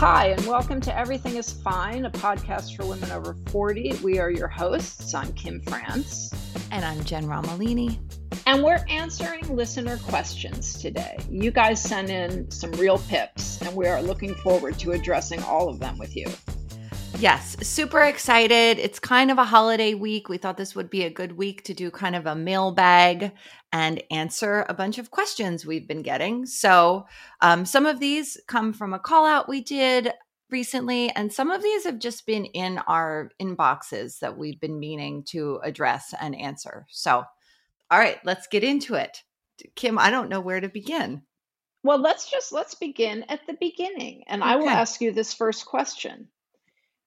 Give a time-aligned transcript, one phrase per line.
[0.00, 3.98] Hi, and welcome to Everything is Fine, a podcast for women over 40.
[4.02, 5.12] We are your hosts.
[5.12, 6.32] I'm Kim France.
[6.70, 7.98] And I'm Jen Romolini.
[8.46, 11.18] And we're answering listener questions today.
[11.28, 15.68] You guys sent in some real pips, and we are looking forward to addressing all
[15.68, 16.28] of them with you.
[17.18, 18.78] Yes, super excited.
[18.78, 20.30] It's kind of a holiday week.
[20.30, 23.32] We thought this would be a good week to do kind of a mailbag
[23.72, 26.46] and answer a bunch of questions we've been getting.
[26.46, 27.06] So,
[27.40, 30.12] um, some of these come from a call out we did
[30.50, 35.22] recently, and some of these have just been in our inboxes that we've been meaning
[35.24, 36.86] to address and answer.
[36.90, 37.24] So,
[37.90, 39.22] all right, let's get into it.
[39.74, 41.22] Kim, I don't know where to begin.
[41.82, 45.64] Well, let's just let's begin at the beginning, and I will ask you this first
[45.64, 46.28] question.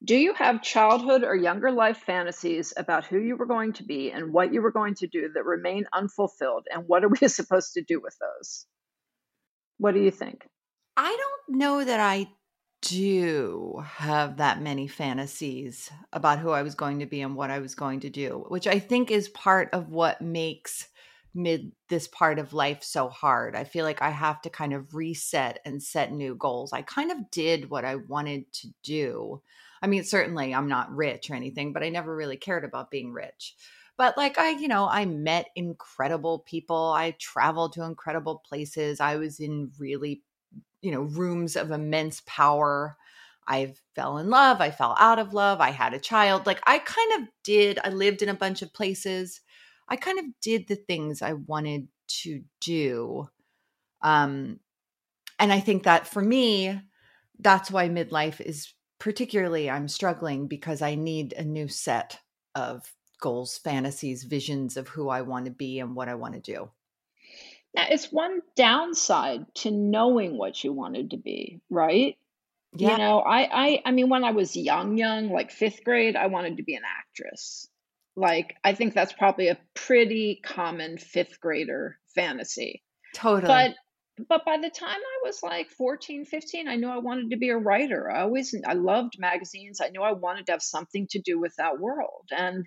[0.04, 4.10] Do you have childhood or younger life fantasies about who you were going to be
[4.10, 6.66] and what you were going to do that remain unfulfilled?
[6.70, 8.66] And what are we supposed to do with those?
[9.78, 10.46] What do you think?
[10.96, 12.28] I don't know that I
[12.82, 17.60] do have that many fantasies about who I was going to be and what I
[17.60, 20.88] was going to do, which I think is part of what makes
[21.34, 23.56] mid this part of life so hard.
[23.56, 26.72] I feel like I have to kind of reset and set new goals.
[26.72, 29.42] I kind of did what I wanted to do.
[29.84, 33.12] I mean, certainly I'm not rich or anything, but I never really cared about being
[33.12, 33.54] rich.
[33.98, 36.94] But like I, you know, I met incredible people.
[36.96, 38.98] I traveled to incredible places.
[38.98, 40.22] I was in really
[40.80, 42.96] you know rooms of immense power
[43.48, 46.78] i fell in love i fell out of love i had a child like i
[46.78, 49.40] kind of did i lived in a bunch of places
[49.88, 53.26] i kind of did the things i wanted to do
[54.02, 54.60] um
[55.38, 56.78] and i think that for me
[57.40, 62.18] that's why midlife is particularly i'm struggling because i need a new set
[62.54, 66.40] of goals fantasies visions of who i want to be and what i want to
[66.40, 66.70] do
[67.74, 72.16] Now, it's one downside to knowing what you wanted to be, right?
[72.76, 72.92] Yeah.
[72.92, 76.28] You know, I, I, I mean, when I was young, young, like fifth grade, I
[76.28, 77.68] wanted to be an actress.
[78.16, 82.82] Like, I think that's probably a pretty common fifth grader fantasy.
[83.12, 83.74] totally But,
[84.28, 87.50] but by the time I was like 14, 15, I knew I wanted to be
[87.50, 88.10] a writer.
[88.10, 89.80] I always, I loved magazines.
[89.82, 92.28] I knew I wanted to have something to do with that world.
[92.30, 92.66] And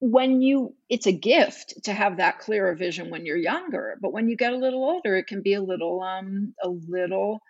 [0.00, 3.96] when you, it's a gift to have that clearer vision when you're younger.
[4.00, 7.40] But when you get a little older, it can be a little, um, a little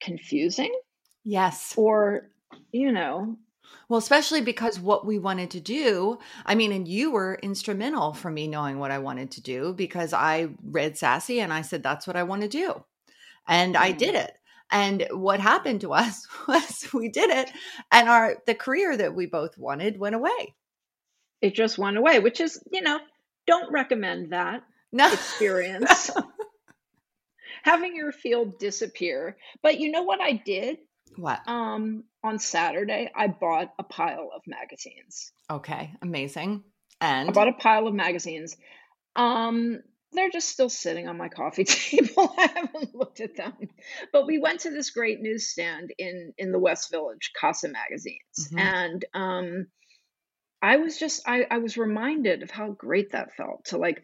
[0.00, 0.72] confusing
[1.24, 2.30] yes or
[2.72, 3.36] you know
[3.88, 8.30] Well, especially because what we wanted to do, I mean, and you were instrumental for
[8.30, 12.06] me knowing what I wanted to do because I read Sassy and I said, that's
[12.06, 12.84] what I want to do.
[13.48, 14.32] And I mm, did it.
[14.72, 17.50] And what happened to us was we did it
[17.92, 20.54] and our the career that we both wanted went away.
[21.42, 23.00] it just went away which is you know
[23.46, 24.62] don't recommend that
[24.92, 25.10] No.
[25.10, 26.10] experience
[27.64, 30.78] having your field disappear but you know what i did
[31.18, 31.40] what?
[31.48, 36.62] um on saturday i bought a pile of magazines Okay, amazing.
[37.00, 38.56] And I bought a pile of magazines
[39.16, 39.80] um
[40.12, 43.54] they're just still sitting on my coffee table i haven't looked at them
[44.12, 48.58] but we went to this great newsstand in in the west village casa magazines Mhm.
[48.60, 49.66] and um
[50.60, 54.02] I was just I, I was reminded of how great that felt to like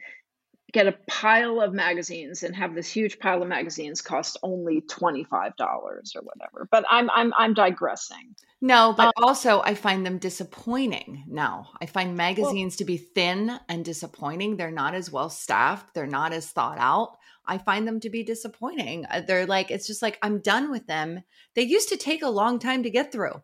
[0.74, 5.52] get a pile of magazines and have this huge pile of magazines cost only $25
[5.60, 6.68] or whatever.
[6.70, 8.34] But I'm I'm I'm digressing.
[8.60, 11.68] No, but um, also I find them disappointing now.
[11.80, 14.56] I find magazines well, to be thin and disappointing.
[14.56, 17.16] They're not as well staffed, they're not as thought out.
[17.46, 19.06] I find them to be disappointing.
[19.08, 21.22] Uh, they're like it's just like I'm done with them.
[21.54, 23.42] They used to take a long time to get through.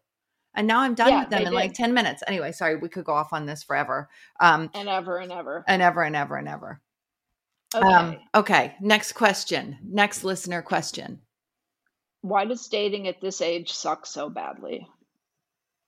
[0.53, 1.55] And now I'm done yeah, with them in did.
[1.55, 2.25] like 10 minutes.
[2.27, 4.09] Anyway, sorry, we could go off on this forever.
[4.41, 5.65] Um and ever and ever.
[5.69, 6.81] And ever and ever and ever.
[7.75, 7.95] Um, okay.
[7.95, 8.75] Um, okay.
[8.81, 9.79] Next question.
[9.85, 11.21] Next listener question.
[12.23, 14.87] Why does dating at this age suck so badly?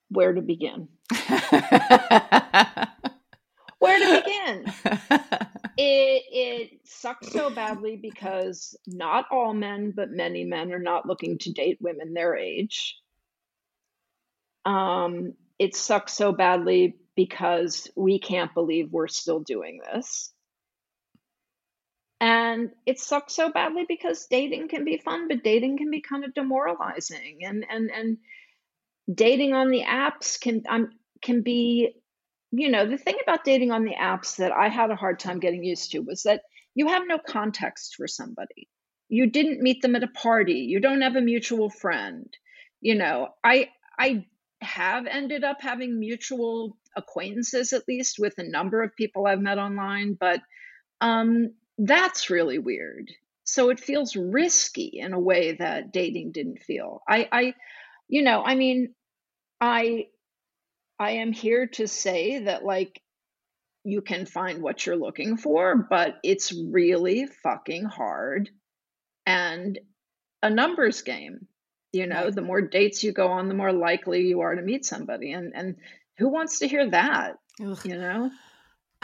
[0.09, 0.89] Where to begin?
[3.79, 4.73] Where to begin?
[5.77, 11.39] it it sucks so badly because not all men, but many men are not looking
[11.39, 12.97] to date women their age.
[14.65, 20.33] Um, it sucks so badly because we can't believe we're still doing this.
[22.23, 26.25] And it sucks so badly because dating can be fun, but dating can be kind
[26.25, 27.41] of demoralizing.
[27.43, 28.19] And and and
[29.13, 30.91] dating on the apps can um,
[31.21, 31.97] can be,
[32.53, 35.41] you know, the thing about dating on the apps that I had a hard time
[35.41, 36.43] getting used to was that
[36.77, 38.69] you have no context for somebody.
[39.09, 40.61] You didn't meet them at a party.
[40.71, 42.33] You don't have a mutual friend.
[42.81, 44.27] You know, I I
[44.61, 49.59] have ended up having mutual acquaintances at least with a number of people I've met
[49.59, 50.41] online, but
[51.01, 51.55] um,
[51.85, 53.11] that's really weird.
[53.45, 57.03] So it feels risky in a way that dating didn't feel.
[57.09, 57.55] I, I,
[58.09, 58.95] you know, I mean,
[59.61, 60.07] I,
[60.99, 63.03] I am here to say that like
[63.85, 68.49] you can find what you're looking for, but it's really fucking hard
[69.27, 69.79] and
[70.41, 71.49] a numbers game.
[71.93, 74.87] You know, the more dates you go on, the more likely you are to meet
[74.87, 75.33] somebody.
[75.33, 75.77] And and
[76.17, 77.35] who wants to hear that?
[77.61, 77.81] Ugh.
[77.85, 78.31] You know?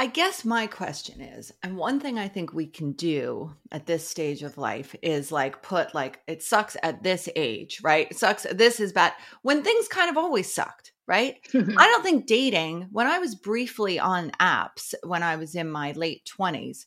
[0.00, 4.08] I guess my question is, and one thing I think we can do at this
[4.08, 8.06] stage of life is like put like it sucks at this age, right?
[8.08, 8.46] It sucks.
[8.52, 9.12] This is bad
[9.42, 11.34] when things kind of always sucked, right?
[11.52, 15.90] I don't think dating when I was briefly on apps when I was in my
[15.90, 16.86] late twenties,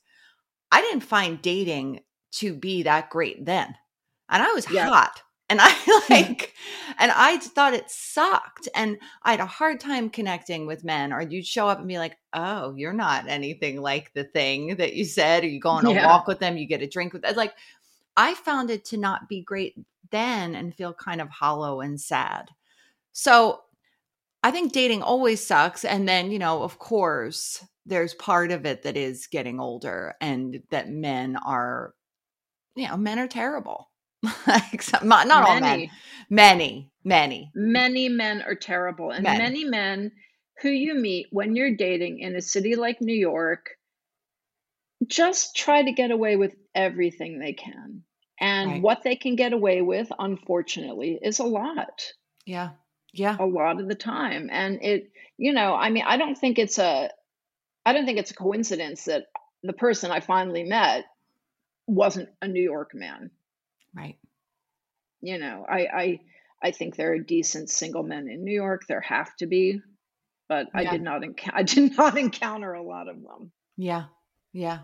[0.72, 2.00] I didn't find dating
[2.36, 3.76] to be that great then,
[4.30, 4.88] and I was yeah.
[4.88, 5.76] hot and I
[6.10, 6.54] like,
[6.98, 8.70] and I thought it sucked.
[8.74, 11.98] And I had a hard time connecting with men, or you'd show up and be
[11.98, 15.86] like, oh, you're not anything like the thing that you said, or you go on
[15.86, 16.08] a yeah.
[16.08, 17.36] walk with them, you get a drink with them.
[17.36, 17.54] Like,
[18.16, 19.76] I found it to not be great
[20.10, 22.50] then and feel kind of hollow and sad.
[23.12, 23.62] So
[24.44, 25.84] I think dating always sucks.
[25.84, 30.64] And then, you know, of course, there's part of it that is getting older and
[30.70, 31.94] that men are,
[32.76, 33.91] you know, men are terrible
[34.48, 35.90] like not, not all men.
[36.30, 36.92] Many.
[37.04, 38.10] Many many.
[38.10, 39.40] Men are terrible and many.
[39.40, 40.12] many men
[40.62, 43.72] who you meet when you're dating in a city like new york
[45.08, 48.04] just try to get away with everything they can
[48.40, 48.82] and right.
[48.82, 52.04] what they can get away with unfortunately is a lot.
[52.46, 52.72] Yeah
[53.14, 53.36] yeah.
[53.40, 56.80] A lot of the time and it you know i mean i don't think it's
[56.80, 57.10] a
[57.86, 59.26] i don't think it's a coincidence that
[59.64, 61.06] the person i finally met
[61.88, 63.32] wasn't a new york man
[63.96, 64.18] Right.
[65.22, 66.20] You know, I I
[66.62, 68.84] I think there are decent single men in New York.
[68.88, 69.82] There have to be,
[70.48, 73.52] but I did not encounter I did not encounter a lot of them.
[73.78, 74.06] Yeah.
[74.54, 74.80] Yeah.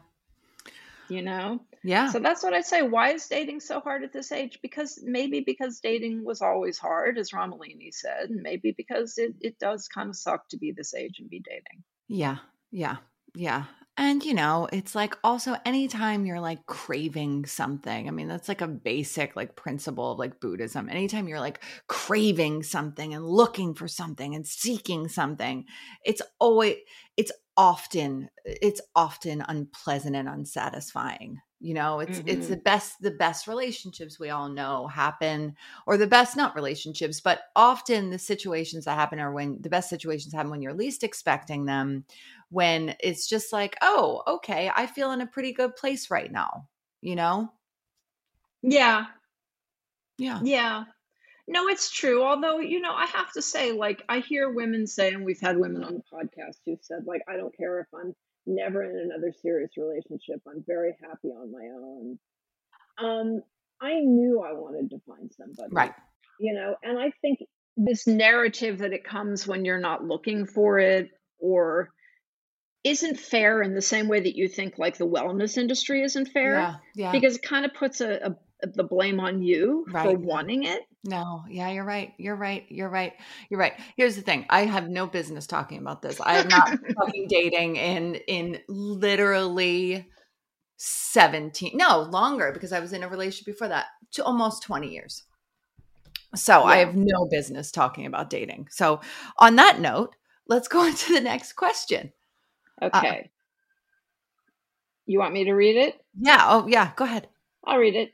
[1.10, 1.62] You know?
[1.84, 2.10] Yeah.
[2.12, 2.82] So that's what I say.
[2.82, 4.60] Why is dating so hard at this age?
[4.62, 9.60] Because maybe because dating was always hard, as Romolini said, and maybe because it, it
[9.60, 11.84] does kind of suck to be this age and be dating.
[12.08, 12.38] Yeah.
[12.72, 12.98] Yeah.
[13.36, 13.66] Yeah.
[14.00, 18.62] And, you know, it's like also anytime you're like craving something, I mean, that's like
[18.62, 20.88] a basic like principle of like Buddhism.
[20.88, 25.66] Anytime you're like craving something and looking for something and seeking something,
[26.06, 26.76] it's always,
[27.18, 31.40] it's often, it's often unpleasant and unsatisfying.
[31.60, 32.28] You know, it's mm-hmm.
[32.28, 35.56] it's the best the best relationships we all know happen
[35.88, 39.90] or the best not relationships, but often the situations that happen are when the best
[39.90, 42.06] situations happen when you're least expecting them
[42.50, 46.68] when it's just like, oh, okay, I feel in a pretty good place right now,
[47.02, 47.52] you know?
[48.62, 49.06] Yeah.
[50.18, 50.40] Yeah.
[50.44, 50.84] Yeah.
[51.48, 52.24] No, it's true.
[52.24, 55.58] Although, you know, I have to say, like, I hear women say, and we've had
[55.58, 58.16] women on the podcast who said, like, I don't care if I'm
[58.48, 60.42] never in another serious relationship.
[60.48, 62.20] I'm very happy on my own.
[63.00, 63.42] Um,
[63.82, 65.70] I knew I wanted to find somebody.
[65.72, 65.94] Right.
[66.40, 67.40] You know, and I think
[67.76, 71.90] this narrative that it comes when you're not looking for it or
[72.84, 76.54] isn't fair in the same way that you think like the wellness industry isn't fair.
[76.54, 77.12] Yeah, yeah.
[77.12, 80.06] Because it kind of puts a, a the blame on you right.
[80.06, 80.82] for wanting it.
[81.04, 82.14] No, yeah, you're right.
[82.18, 82.66] You're right.
[82.70, 83.14] You're right.
[83.50, 83.74] You're right.
[83.96, 84.46] Here's the thing.
[84.50, 86.20] I have no business talking about this.
[86.20, 90.08] I am not fucking dating in in literally
[90.78, 95.24] 17 no longer because i was in a relationship before that to almost 20 years
[96.36, 96.66] so yeah.
[96.66, 99.02] i have no business talking about dating so
[99.40, 100.16] on that note
[100.48, 102.14] let's go into the next question
[102.80, 103.28] uh, okay uh,
[105.08, 107.28] you want me to read it yeah oh yeah go ahead
[107.66, 108.12] i'll read it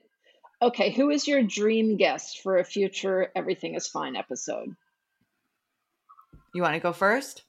[0.64, 4.76] okay who is your dream guest for a future everything is fine episode
[6.54, 7.44] you want to go first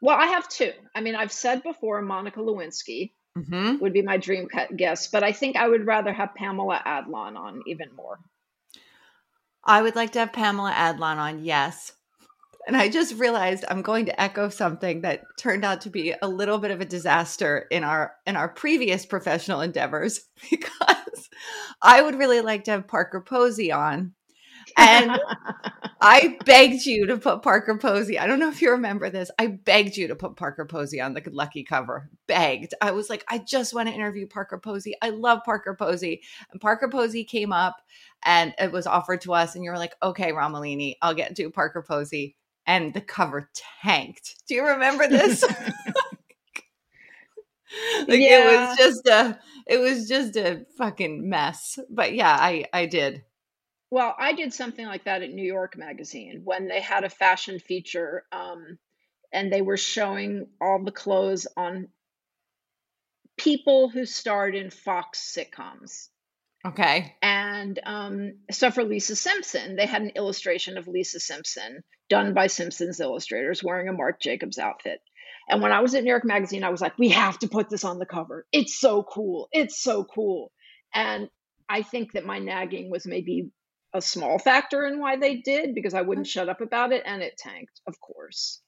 [0.00, 3.78] well i have two i mean i've said before monica lewinsky mm-hmm.
[3.78, 5.12] would be my dream guest.
[5.12, 8.18] But I think I would rather have Pamela Adlon on even more.
[9.64, 11.92] I would like to have Pamela Adlon on, yes.
[12.68, 16.28] And I just realized I'm going to echo something that turned out to be a
[16.28, 20.20] little bit of a disaster in our in our previous professional endeavors
[20.50, 21.30] because
[21.80, 24.12] I would really like to have Parker Posey on
[24.76, 25.18] and
[26.00, 28.18] I begged you to put Parker Posey.
[28.18, 29.30] I don't know if you remember this.
[29.38, 32.10] I begged you to put Parker Posey on the lucky cover.
[32.26, 32.74] Begged.
[32.80, 34.94] I was like, I just want to interview Parker Posey.
[35.02, 36.22] I love Parker Posey.
[36.52, 37.76] And Parker Posey came up
[38.22, 39.54] and it was offered to us.
[39.54, 42.36] And you were like, okay, Romolini, I'll get to Parker Posey.
[42.68, 43.50] And the cover
[43.82, 44.36] tanked.
[44.46, 45.42] Do you remember this?
[48.06, 48.38] like yeah.
[48.38, 51.78] it was just a it was just a fucking mess.
[51.90, 53.24] But yeah, I I did.
[53.90, 57.58] Well, I did something like that at New York Magazine when they had a fashion
[57.58, 58.78] feature um,
[59.32, 61.88] and they were showing all the clothes on
[63.38, 66.08] people who starred in Fox sitcoms.
[66.68, 67.14] Okay.
[67.22, 72.48] And um, so for Lisa Simpson, they had an illustration of Lisa Simpson done by
[72.48, 75.00] Simpson's illustrators wearing a Marc Jacobs outfit.
[75.48, 77.70] And when I was at New York Magazine, I was like, we have to put
[77.70, 78.46] this on the cover.
[78.52, 79.48] It's so cool.
[79.50, 80.52] It's so cool.
[80.94, 81.28] And
[81.68, 83.50] I think that my nagging was maybe
[83.94, 87.22] a small factor in why they did because I wouldn't shut up about it and
[87.22, 88.60] it tanked, of course.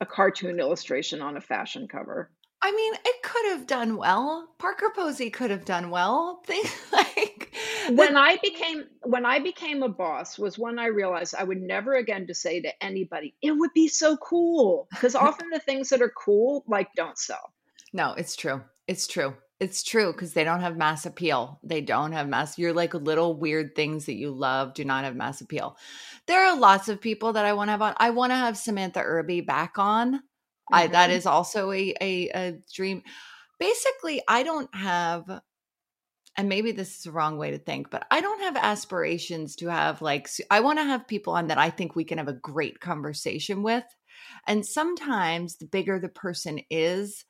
[0.00, 2.30] A cartoon illustration on a fashion cover.
[2.60, 4.48] I mean, it could have done well.
[4.58, 6.42] Parker Posey could have done well.
[6.46, 7.52] Things like
[7.90, 8.42] when I mm.
[8.42, 12.34] became when I became a boss was when I realized I would never again to
[12.34, 14.88] say to anybody, it would be so cool.
[14.90, 17.52] Because often the things that are cool like don't sell.
[17.92, 18.62] No, it's true.
[18.86, 19.34] It's true.
[19.60, 21.58] It's true because they don't have mass appeal.
[21.64, 22.58] They don't have mass.
[22.58, 25.76] You're like little weird things that you love do not have mass appeal.
[26.26, 27.94] There are lots of people that I want to have on.
[27.96, 30.20] I want to have Samantha Irby back on.
[30.72, 30.74] Mm-hmm.
[30.74, 31.16] I that mm-hmm.
[31.26, 33.02] also a, a a dream.
[33.58, 35.40] Basically, I don't have
[36.38, 39.66] and maybe this is the wrong way to think, but I don't have aspirations to
[39.66, 42.32] have like, I want to have people on that I think we can have a
[42.32, 43.82] great conversation with.
[44.46, 47.24] And sometimes the bigger the person is,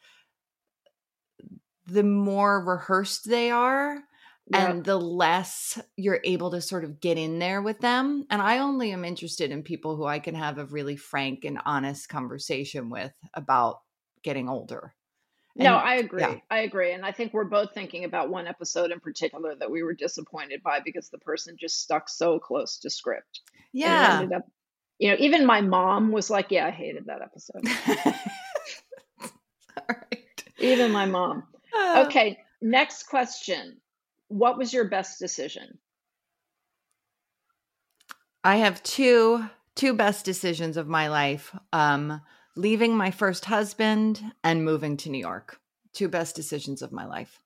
[1.87, 4.03] the more rehearsed they are
[4.51, 4.69] yep.
[4.69, 8.27] and the less you're able to sort of get in there with them.
[8.31, 11.59] And I only am interested in people who I can have a really frank and
[11.65, 13.81] honest conversation with about
[14.23, 14.95] getting older.
[15.57, 16.21] And, no, I agree.
[16.23, 16.37] Yeah.
[16.51, 16.93] I agree.
[16.93, 20.63] And I think we're both thinking about one episode in particular that we were disappointed
[20.63, 23.41] by because the person just stuck so close to script.
[23.73, 24.27] Yeah.
[24.35, 24.47] Up,
[24.99, 28.15] you know, even my mom was like, Yeah, I hated that episode.
[30.59, 31.45] Even my mom.
[31.77, 32.05] Uh.
[32.07, 33.77] okay, next question.
[34.29, 35.79] What was your best decision?
[38.45, 39.45] I have two
[39.75, 41.55] two best decisions of my life.
[41.73, 42.21] Um
[42.57, 45.61] leaving my first husband and moving to New York.
[45.93, 47.41] Two best decisions of my life.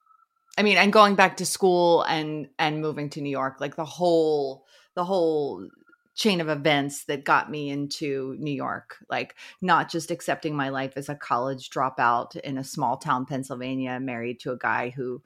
[0.56, 3.84] I mean, and going back to school and and moving to New York, like the
[3.84, 5.68] whole the whole
[6.14, 8.98] chain of events that got me into New York.
[9.08, 13.98] Like not just accepting my life as a college dropout in a small town, Pennsylvania,
[13.98, 15.22] married to a guy who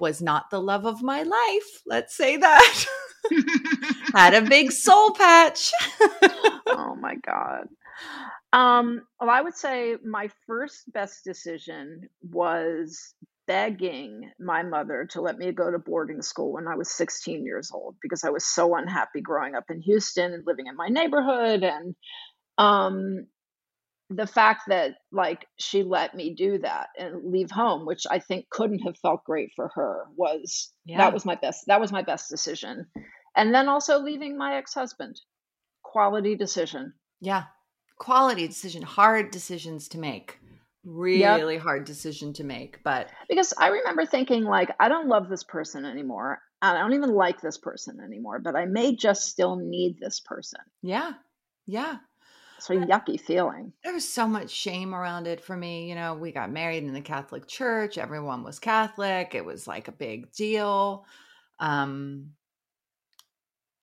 [0.00, 1.82] was not the love of my life.
[1.86, 2.84] Let's say that.
[4.14, 5.72] Had a big soul patch.
[6.66, 7.68] oh my God.
[8.52, 13.14] Um, well, I would say my first best decision was
[13.46, 17.70] begging my mother to let me go to boarding school when I was 16 years
[17.72, 21.62] old because I was so unhappy growing up in Houston and living in my neighborhood
[21.62, 21.94] and
[22.58, 23.26] um
[24.10, 28.48] the fact that like she let me do that and leave home which I think
[28.50, 30.98] couldn't have felt great for her was yeah.
[30.98, 32.86] that was my best that was my best decision.
[33.34, 35.20] And then also leaving my ex-husband.
[35.82, 36.94] Quality decision.
[37.20, 37.44] Yeah.
[37.98, 40.38] Quality decision, hard decisions to make
[40.86, 41.62] really yep.
[41.62, 45.84] hard decision to make but because i remember thinking like i don't love this person
[45.84, 49.98] anymore and i don't even like this person anymore but i may just still need
[49.98, 51.10] this person yeah
[51.66, 51.96] yeah
[52.58, 56.32] so yucky feeling there was so much shame around it for me you know we
[56.32, 61.04] got married in the catholic church everyone was catholic it was like a big deal
[61.58, 62.30] um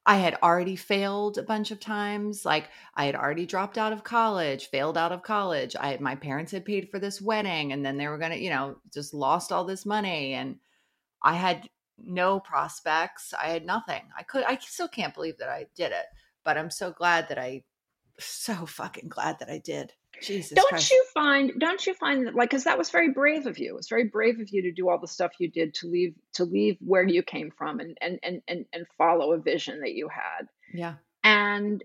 [0.05, 2.43] I had already failed a bunch of times.
[2.43, 5.75] Like I had already dropped out of college, failed out of college.
[5.79, 8.49] I my parents had paid for this wedding and then they were going to, you
[8.49, 10.57] know, just lost all this money and
[11.21, 13.33] I had no prospects.
[13.33, 14.01] I had nothing.
[14.17, 16.05] I could I still can't believe that I did it,
[16.43, 17.63] but I'm so glad that I
[18.19, 19.93] so fucking glad that I did.
[20.21, 20.91] Jesus don't Christ.
[20.91, 23.89] you find don't you find that like because that was very brave of you it's
[23.89, 26.77] very brave of you to do all the stuff you did to leave to leave
[26.79, 30.47] where you came from and and and and, and follow a vision that you had
[30.73, 30.93] Yeah.
[31.23, 31.83] and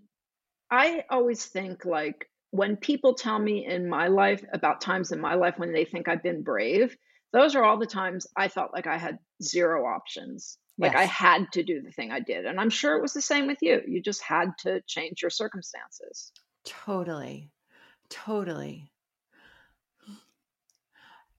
[0.70, 5.34] i always think like when people tell me in my life about times in my
[5.34, 6.96] life when they think i've been brave
[7.32, 11.50] those are all the times i felt like i had zero options like i had
[11.52, 13.80] to do the thing i did and i'm sure it was the same with you
[13.86, 16.32] you just had to change your circumstances
[16.64, 17.50] Totally.
[18.10, 18.90] Totally.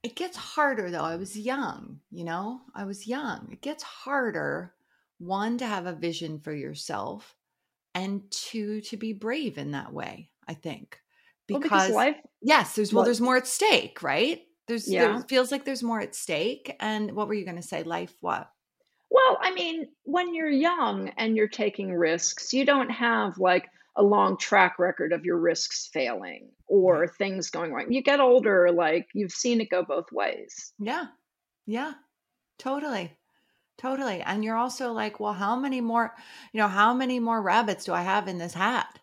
[0.01, 1.03] It gets harder though.
[1.03, 2.61] I was young, you know?
[2.73, 3.49] I was young.
[3.51, 4.73] It gets harder
[5.17, 7.35] one to have a vision for yourself
[7.93, 11.01] and two to be brave in that way, I think.
[11.51, 14.41] well Because because life yes, there's well there's more at stake, right?
[14.67, 15.17] There's Yeah.
[15.17, 17.83] there feels like there's more at stake and what were you going to say?
[17.83, 18.49] Life what?
[19.11, 24.03] Well, I mean, when you're young and you're taking risks, you don't have like a
[24.03, 27.91] long track record of your risks failing or things going wrong.
[27.91, 30.73] You get older, like you've seen it go both ways.
[30.79, 31.07] Yeah.
[31.65, 31.93] Yeah.
[32.59, 33.17] Totally.
[33.77, 34.21] Totally.
[34.21, 36.15] And you're also like, well, how many more,
[36.53, 38.99] you know, how many more rabbits do I have in this hat?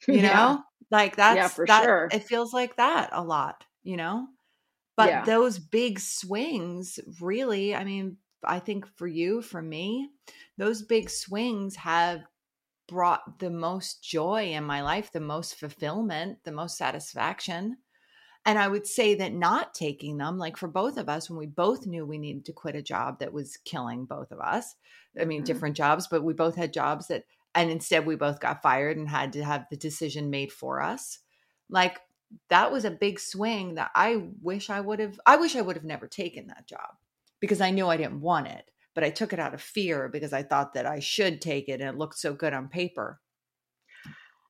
[0.08, 0.22] You Yeah.
[0.22, 0.64] know?
[0.90, 2.10] Like that's for that sure.
[2.10, 4.28] it feels like that a lot, you know?
[4.96, 5.26] But Yeah.
[5.26, 10.10] those big swings really, I mean, I think for you, for me,
[10.56, 12.24] those big swings have
[12.88, 17.78] brought the most joy in my life, the most fulfillment, the most satisfaction.
[18.46, 21.46] And I would say that not taking them, like for both of us, when we
[21.46, 24.76] both knew we needed to quit a job that was killing both of us,
[25.20, 25.44] I mean, Mhm.
[25.44, 29.08] different jobs, but we both had jobs that, and instead we both got fired and
[29.08, 31.18] had to have the decision made for us.
[31.68, 32.00] Like
[32.48, 35.76] that was a big swing that I wish I would have, I wish I would
[35.76, 36.96] have never taken that job
[37.40, 40.32] because I knew I didn't want it, but I took it out of fear because
[40.32, 43.20] I thought that I should take it and it looked so good on paper.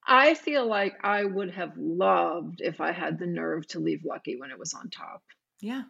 [0.06, 4.36] I feel like I would have loved if I had the nerve to leave Lucky
[4.36, 5.22] when it was on top.
[5.60, 5.82] Yeah.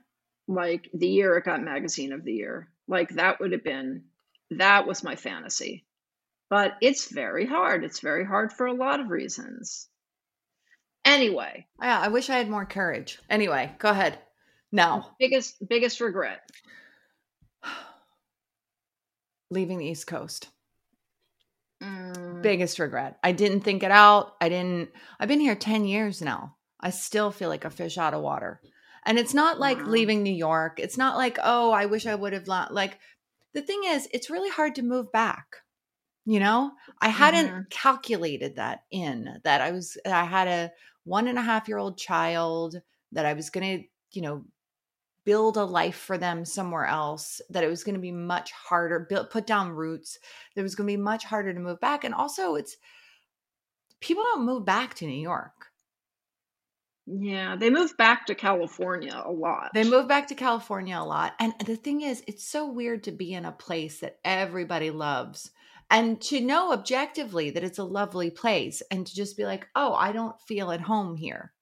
[0.47, 2.69] Like the year it got magazine of the year.
[2.89, 4.05] Like that would have been
[4.51, 5.87] that was my fantasy.
[6.51, 7.85] But it's very hard.
[7.85, 9.89] It's very hard for a lot of reasons.
[11.05, 11.99] Anyway, Yeah.
[12.01, 13.21] I wish I had more courage.
[13.31, 14.19] Anyway, go ahead.
[14.73, 16.41] Now, biggest biggest regret.
[19.51, 20.49] leaving the East Coast.
[21.83, 23.19] Mm, Biggest regret.
[23.23, 24.37] I didn't think it out.
[24.41, 26.57] I didn't, I've been here 10 years now.
[26.81, 28.61] I still feel like a fish out of water.
[29.07, 29.93] And it's not like Wow.
[29.93, 30.79] leaving New York.
[30.79, 32.69] It's not like, oh, I wish I would have, la-.
[32.71, 32.99] like,
[33.55, 35.57] the thing is, it's really hard to move back.
[36.27, 37.71] You know, I hadn't Mhm.
[37.71, 40.71] calculated that in that I was, I had a
[41.05, 42.81] one and a half year old child
[43.13, 44.45] that I was going to, you know,
[45.25, 49.01] build a life for them somewhere else that it was going to be much harder
[49.09, 50.19] build, put down roots
[50.55, 52.77] that it was going to be much harder to move back and also it's
[54.01, 55.73] people don't move back to new york
[57.07, 59.73] Yeah, they move back to California a lot.
[59.73, 63.13] they move back to california a lot and the thing is it's so weird to
[63.13, 65.51] be in a place that everybody loves
[65.91, 69.93] and to know objectively that it's a lovely place and to just be like oh
[69.95, 71.53] i don't feel at home here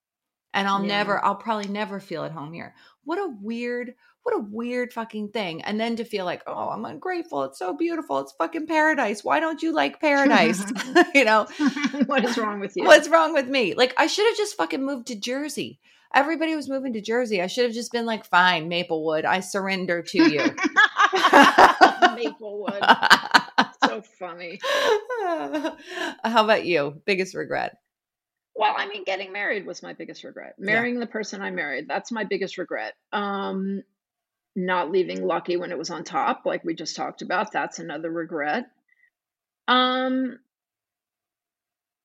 [0.58, 0.88] and i'll Yeah.
[0.98, 2.74] never i'll probably never feel at home here.
[3.04, 3.94] What a weird
[4.24, 5.62] what a weird fucking thing.
[5.62, 7.44] And then to feel like oh i'm ungrateful.
[7.44, 8.18] It's so beautiful.
[8.18, 9.24] It's fucking paradise.
[9.24, 10.62] Why don't you like paradise?
[11.14, 11.46] You know?
[12.06, 12.84] What is wrong with you?
[12.84, 13.74] what's wrong with me?
[13.74, 15.78] Like i should have just fucking moved to jersey.
[16.14, 17.42] Everybody was moving to jersey.
[17.42, 19.24] I should have just been like fine maplewood.
[19.26, 20.40] I surrender to you.
[22.16, 22.82] Maplewood.
[23.84, 24.58] So funny.
[26.24, 27.00] how about you?
[27.04, 27.76] Biggest regret
[28.58, 30.56] Well, I mean, getting married was my biggest regret.
[30.58, 32.94] Marrying the person I married, that's my biggest regret.
[33.12, 33.84] Um,
[34.56, 38.10] not leaving Lucky when it was on top, like we just talked about, that's another
[38.10, 38.64] regret.
[39.68, 40.40] Um,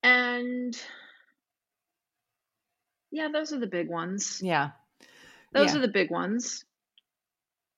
[0.04, 0.80] and
[3.10, 4.40] yeah, those are the big ones.
[4.40, 4.70] yeah
[5.52, 5.78] Those yeah.
[5.78, 6.64] are the big ones.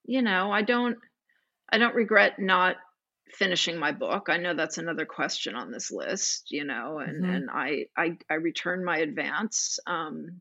[0.04, 0.98] You know, I don't
[1.72, 2.76] I don't regret not
[3.32, 4.28] finishing my book.
[4.28, 7.36] I know that's another question on this list, you know, and Mhm.
[7.36, 10.40] and I I I returned my advance um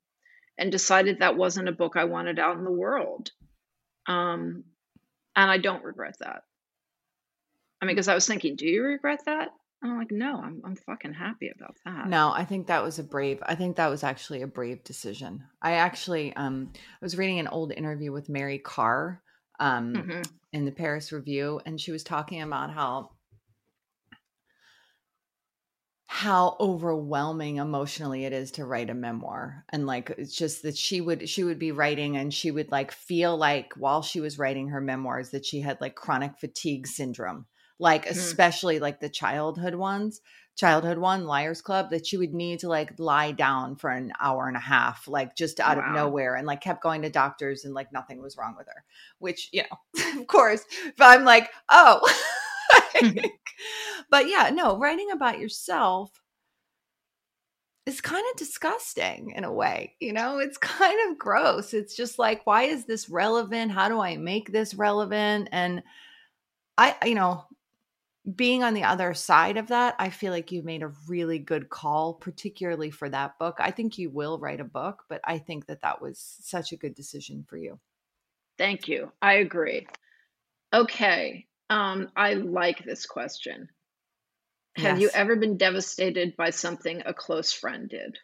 [0.57, 3.31] and decided that wasn't a book I wanted out in the world.
[4.07, 4.63] Um
[5.35, 6.43] and I don't regret that.
[7.81, 9.49] I mean, because I was thinking, do you regret that?
[9.81, 12.07] And I'm like, no, I'm I'm fucking happy about that.
[12.07, 13.43] No, I think that was a brave.
[13.45, 15.43] I think that was actually a brave decision.
[15.61, 19.21] I actually um I was reading an old interview with Mary Karr
[19.59, 20.31] um Mhm.
[20.53, 23.11] in the Paris Review and she was talking about how
[26.07, 31.01] how overwhelming emotionally it is to write a memoir and like it's just that she
[31.01, 34.69] would she would be writing and she would like feel like while she was writing
[34.69, 37.45] her memoirs that she had like chronic fatigue syndrome
[37.79, 38.11] like mm.
[38.11, 40.21] especially like the childhood ones
[40.55, 44.47] childhood one liars club that she would need to like lie down for an hour
[44.47, 45.83] and a half like just out wow.
[45.83, 48.83] of nowhere and like kept going to doctors and like nothing was wrong with her
[49.19, 50.63] which you know of course
[50.97, 52.01] but i'm like oh.
[54.09, 56.11] But yeah no writing about yourself
[57.85, 60.39] is kind of disgusting in a way you know?
[60.39, 61.73] It's kind of gross.
[61.73, 63.71] It's just like why is this relevant?
[63.71, 65.49] How do i make this relevant?
[65.51, 65.83] And
[66.77, 67.45] i you know
[68.33, 71.69] being on the other side of that, I feel like you made a really good
[71.69, 73.57] call, particularly for that book.
[73.59, 76.77] I think you will write a book, but I think that that was such a
[76.77, 77.79] good decision for you.
[78.57, 79.11] Thank you.
[79.21, 79.87] I agree.
[80.73, 81.45] Okay.
[81.69, 83.69] Um, I like this question.
[84.77, 88.17] Have you ever been devastated by something a close friend did?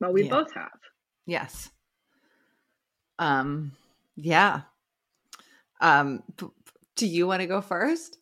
[0.00, 0.30] Well, we yeah.
[0.30, 0.78] both have.
[1.26, 1.68] Yes.
[3.18, 3.72] Um,
[4.16, 4.62] yeah.
[5.80, 6.22] Um,
[6.96, 8.18] do you want to go first?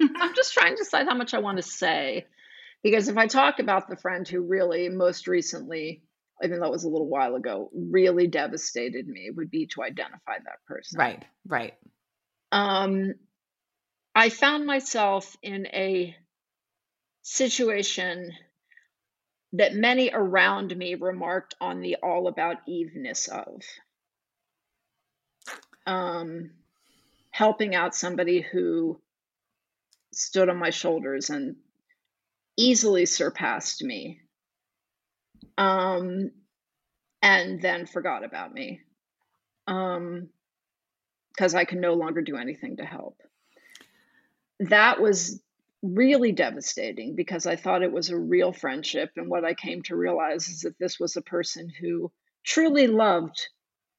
[0.00, 2.26] I'm just trying to decide how much I want to say.
[2.82, 6.02] Because if I talk about the friend who really most recently,
[6.42, 10.38] even though it was a little while ago, really devastated me, would be to identify
[10.38, 10.98] that person.
[10.98, 11.74] Right, right.
[12.52, 13.14] Um,
[14.14, 16.16] I found myself in a
[17.22, 18.32] situation
[19.52, 23.62] that many around me remarked on the all about eveness of.
[25.86, 26.50] Um,
[27.30, 29.00] helping out somebody who
[30.12, 31.56] stood on my shoulders and
[32.56, 34.20] easily surpassed me
[35.56, 36.30] um,
[37.22, 38.80] and then forgot about me
[39.66, 39.96] because
[41.54, 43.18] um, I can no longer do anything to help.
[44.58, 45.40] That was
[45.82, 49.12] really devastating because I thought it was a real friendship.
[49.16, 52.12] And what I came to realize is that this was a person who
[52.44, 53.48] truly loved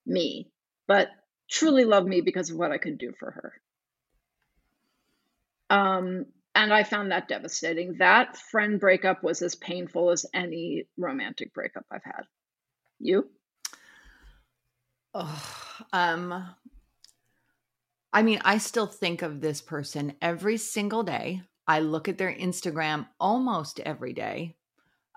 [0.06, 0.52] me,
[0.88, 1.08] but
[1.52, 3.54] truly loved me because of what I could do for her.
[5.70, 7.98] Um, and I found that devastating.
[8.00, 12.24] That friend breakup was as painful as any romantic breakup I've had.
[13.00, 13.30] You?
[15.14, 15.44] Oh,
[15.94, 16.56] um,
[18.14, 21.42] I mean, I still think of this person every single day.
[21.68, 24.56] I look at their Instagram almost every day.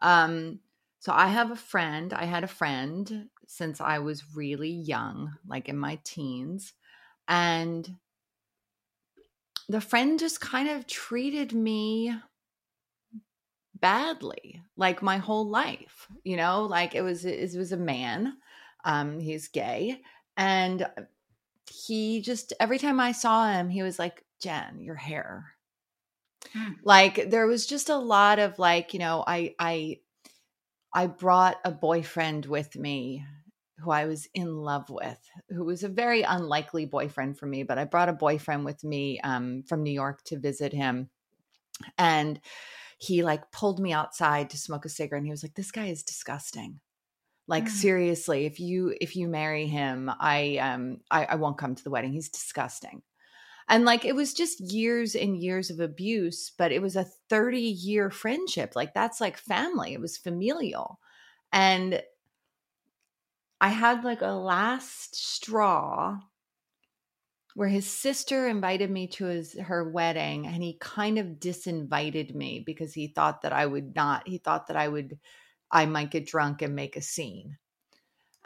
[0.03, 0.61] Um,
[1.01, 2.13] so I have a friend.
[2.13, 6.73] I had a friend since I was really young, like in my teens.
[7.29, 7.89] And
[9.69, 12.15] the friend just kind of treated me
[13.81, 18.35] badly like my whole life you know like it was it was a man
[18.85, 20.01] um he's gay
[20.37, 20.87] and
[21.69, 25.55] he just every time i saw him he was like jen your hair
[26.53, 26.73] hmm.
[26.83, 29.99] like there was just a lot of like you know i i
[30.95, 33.25] I brought a boyfriend with me
[33.81, 35.19] who I was in love with,
[35.51, 39.21] who was a very unlikely boyfriend for me, but I brought a boyfriend with me
[39.21, 41.11] um, from New York to visit him.
[41.99, 42.41] And
[42.99, 45.87] he like pulled me outside to smoke a cigarette and he was like, This guy
[45.87, 46.81] is disgusting.
[47.47, 47.71] Like mm.
[47.71, 51.91] seriously, if you if you marry him, I um I, I won't come to the
[51.91, 52.13] wedding.
[52.13, 53.03] He's disgusting.
[53.69, 57.61] And like it was just years and years of abuse, but it was a 30
[57.61, 58.77] year friendship.
[58.77, 61.01] Like that's like family, it was familial.
[61.53, 62.03] And
[63.61, 66.21] I had like a last straw
[67.55, 72.59] where his sister invited me to his her wedding and he kind of disinvited me
[72.61, 75.19] because he thought that I would not he thought that I would
[75.71, 77.59] I might get drunk and make a scene.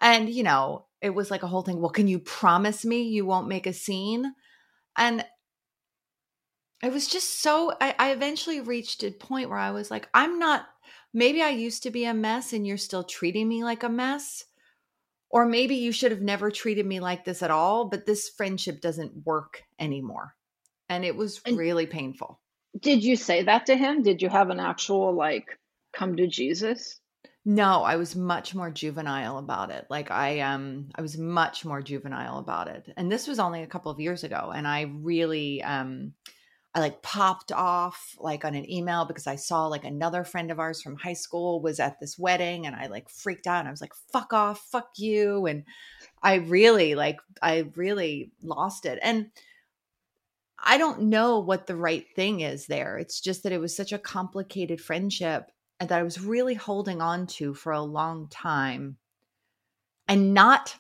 [0.01, 3.27] And you know, it was like a whole thing, well can you promise me you
[3.27, 4.35] won't make a scene?
[4.99, 5.25] And
[6.83, 10.39] it was just so, I, I eventually reached a point where I was like, I'm
[10.39, 10.67] not,
[11.15, 14.45] maybe I used to be a mess and you're still treating me like a mess.
[15.31, 18.81] Or maybe you should have never treated me like this at all, but this friendship
[18.81, 20.35] doesn't work anymore.
[20.89, 22.41] And it was and really painful.
[22.81, 24.03] Did you say that to him?
[24.03, 25.47] Did you have an actual, like,
[25.93, 27.01] come to Jesus?
[27.51, 29.87] No, I was much more juvenile about it.
[29.89, 32.93] Like I um I was much more juvenile about it.
[32.95, 36.13] And this was only a couple of years ago and I really um
[36.75, 40.61] I like popped off like on an email because I saw like another friend of
[40.61, 43.81] ours from high school was at this wedding and I like freaked out I was
[43.81, 45.65] like fuck off, fuck you and
[46.23, 48.99] I really like I really lost it.
[49.01, 49.31] And
[50.63, 52.99] I don't know what the right thing is there.
[52.99, 57.27] It's just that it was such a complicated friendship that I was really holding on
[57.27, 58.97] to for a long time
[60.09, 60.75] and not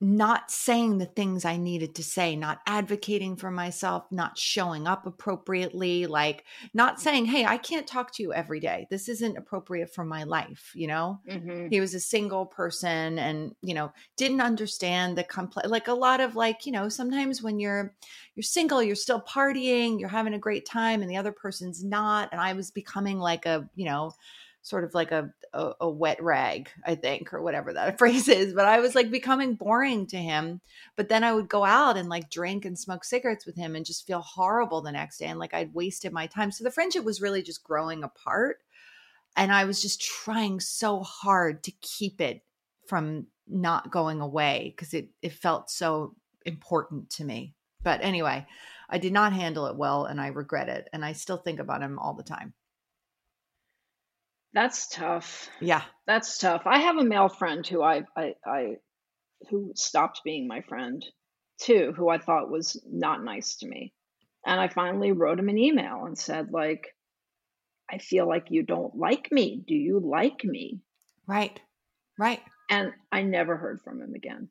[0.00, 5.06] not saying the things I needed to say, not advocating for myself, not showing up
[5.06, 8.86] appropriately, like not saying, Hey, I can't talk to you every day.
[8.90, 10.70] This isn't appropriate for my life.
[10.74, 11.66] You know, mm-hmm.
[11.70, 16.20] he was a single person and, you know, didn't understand the complex, like a lot
[16.20, 17.92] of like, you know, sometimes when you're,
[18.36, 22.28] you're single, you're still partying, you're having a great time and the other person's not.
[22.30, 24.12] And I was becoming like a, you know,
[24.62, 28.52] sort of like a, a, a wet rag, I think, or whatever that phrase is.
[28.52, 30.60] But I was like becoming boring to him.
[30.96, 33.86] But then I would go out and like drink and smoke cigarettes with him and
[33.86, 35.26] just feel horrible the next day.
[35.26, 36.50] And like I'd wasted my time.
[36.50, 38.58] So the friendship was really just growing apart.
[39.36, 42.42] And I was just trying so hard to keep it
[42.86, 47.54] from not going away because it, it felt so important to me.
[47.82, 48.46] But anyway,
[48.90, 50.88] I did not handle it well and I regret it.
[50.92, 52.54] And I still think about him all the time.
[54.52, 55.48] That's tough.
[55.60, 55.82] Yeah.
[56.06, 56.62] That's tough.
[56.66, 58.76] I have a male friend who I, I, I
[59.50, 61.04] who stopped being my friend
[61.60, 63.92] too, who I thought was not nice to me.
[64.46, 66.86] And I finally wrote him an email and said, like,
[67.90, 69.62] I feel like you don't like me.
[69.66, 70.80] Do you like me?
[71.26, 71.60] Right.
[72.18, 72.40] Right.
[72.70, 74.48] And I never heard from him again.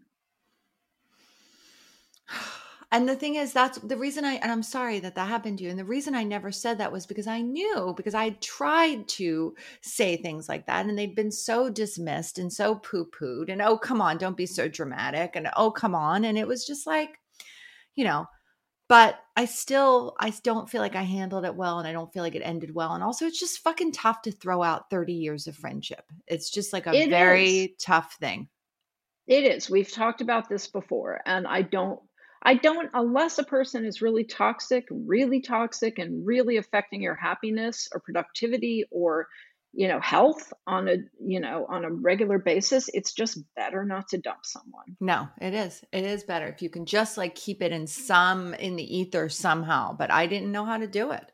[2.91, 5.65] And the thing is, that's the reason I, and I'm sorry that that happened to
[5.65, 5.69] you.
[5.69, 9.53] And the reason I never said that was because I knew, because I tried to
[9.81, 13.49] say things like that and they'd been so dismissed and so poo pooed.
[13.49, 15.35] And oh, come on, don't be so dramatic.
[15.35, 16.23] And oh, come on.
[16.23, 17.19] And it was just like,
[17.95, 18.25] you know,
[18.87, 22.23] but I still, I don't feel like I handled it well and I don't feel
[22.23, 22.93] like it ended well.
[22.93, 26.05] And also, it's just fucking tough to throw out 30 years of friendship.
[26.25, 27.69] It's just like a it very is.
[27.81, 28.47] tough thing.
[29.27, 29.69] It is.
[29.69, 31.99] We've talked about this before, and I don't
[32.43, 37.89] I don't, unless a person is really toxic, really toxic, and really affecting your happiness
[37.93, 39.27] or productivity or
[39.73, 44.07] you know health on a you know on a regular basis it's just better not
[44.09, 44.97] to dump someone.
[44.99, 45.83] No it is.
[45.91, 49.29] It is better if you can just like keep it in some in the ether
[49.29, 51.31] somehow but i didn't know how to do it.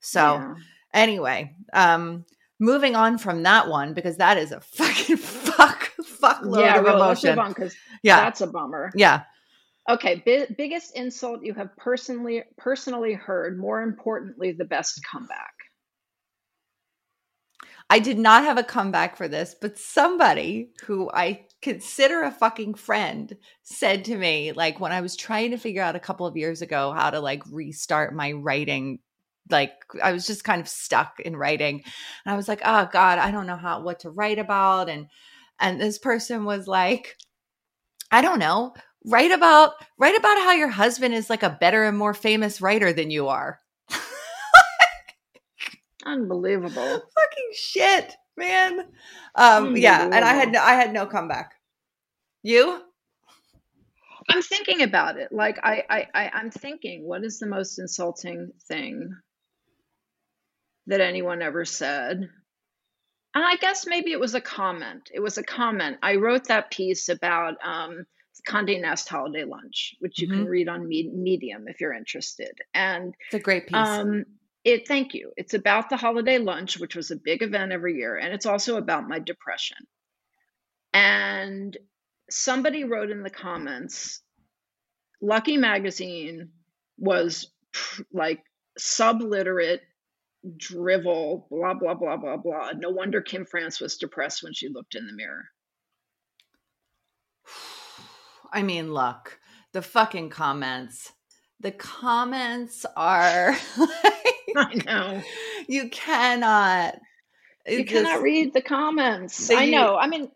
[0.00, 0.54] So yeah.
[0.92, 2.26] anyway um
[2.58, 6.86] moving on from that one because that is a fucking fuck fuck load yeah, of
[6.86, 7.38] emotion.
[8.02, 8.16] yeah.
[8.16, 8.90] that's a bummer.
[8.94, 9.22] Yeah
[9.88, 13.58] Okay, bi- biggest insult you have personally personally heard.
[13.58, 15.54] More importantly, the best comeback.
[17.90, 22.74] I did not have a comeback for this, but somebody who I consider a fucking
[22.74, 26.36] friend said to me, like when I was trying to figure out a couple of
[26.36, 28.98] years ago how to like restart my writing
[29.50, 29.72] like
[30.02, 31.76] I was just kind of stuck in writing.
[32.26, 35.06] And I was like, "Oh god, I don't know how what to write about." And
[35.58, 37.16] and this person was like,
[38.10, 41.96] "I don't know write about write about how your husband is like a better and
[41.96, 43.60] more famous writer than you are.
[46.04, 46.72] Unbelievable.
[46.74, 48.80] Fucking shit, man.
[49.34, 51.54] Um yeah, and I had no, I had no comeback.
[52.42, 52.82] You?
[54.30, 55.32] I'm thinking about it.
[55.32, 59.10] Like I, I, I I'm thinking, what is the most insulting thing
[60.86, 62.28] that anyone ever said?
[63.34, 65.10] And I guess maybe it was a comment.
[65.12, 65.98] It was a comment.
[66.02, 68.06] I wrote that piece about um,
[68.46, 70.38] Condé Nast Holiday Lunch, which you mm-hmm.
[70.38, 72.52] can read on Medium if you're interested.
[72.74, 73.76] And it's a great piece.
[73.76, 74.24] Um,
[74.64, 75.32] it thank you.
[75.36, 78.76] It's about the holiday lunch, which was a big event every year, and it's also
[78.76, 79.78] about my depression.
[80.92, 81.76] And
[82.28, 84.20] somebody wrote in the comments,
[85.22, 86.50] Lucky Magazine
[86.98, 87.50] was
[88.12, 88.42] like
[88.76, 89.82] subliterate
[90.56, 92.72] drivel, blah, blah, blah, blah, blah.
[92.76, 95.44] No wonder Kim France was depressed when she looked in the mirror.
[98.52, 99.38] I mean, look,
[99.72, 101.12] the fucking comments.
[101.60, 105.22] The comments are like, I know.
[105.66, 106.98] You cannot
[107.68, 109.50] you just, cannot read the comments.
[109.54, 109.96] I know.
[109.96, 110.30] I mean,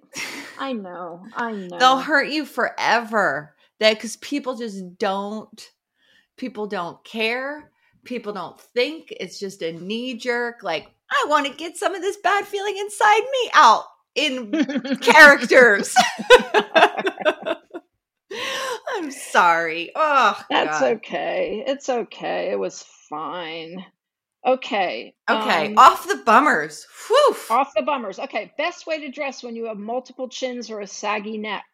[0.58, 1.24] I know.
[1.34, 1.78] I know.
[1.78, 3.54] They'll hurt you forever.
[3.80, 5.70] That because people just don't.
[6.36, 7.70] People don't care.
[8.04, 9.12] People don't think.
[9.18, 10.62] It's just a knee jerk.
[10.62, 15.94] Like I want to get some of this bad feeling inside me out in characters.
[18.94, 19.90] I'm sorry.
[19.94, 20.92] Oh, that's God.
[20.94, 21.64] okay.
[21.66, 22.50] It's okay.
[22.50, 23.84] It was fine.
[24.44, 25.14] Okay.
[25.30, 25.66] Okay.
[25.68, 26.86] Um, off the bummers.
[27.08, 27.36] Whew.
[27.50, 28.18] Off the bummers.
[28.18, 28.52] Okay.
[28.58, 31.64] Best way to dress when you have multiple chins or a saggy neck.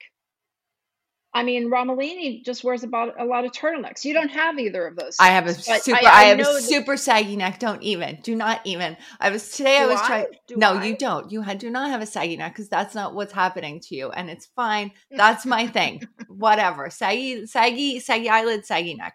[1.38, 4.04] I mean, Romolini just wears about a lot of turtlenecks.
[4.04, 5.16] You don't have either of those.
[5.20, 5.96] I have a super.
[5.96, 7.60] I, I, I have a super saggy neck.
[7.60, 8.18] Don't even.
[8.24, 8.96] Do not even.
[9.20, 9.78] I was today.
[9.78, 10.26] I was trying.
[10.56, 11.30] No, you don't.
[11.30, 14.28] You do not have a saggy neck because that's not what's happening to you, and
[14.28, 14.90] it's fine.
[15.12, 16.02] That's my thing.
[16.26, 16.90] Whatever.
[16.90, 19.14] Saggy, saggy, saggy eyelid, saggy neck.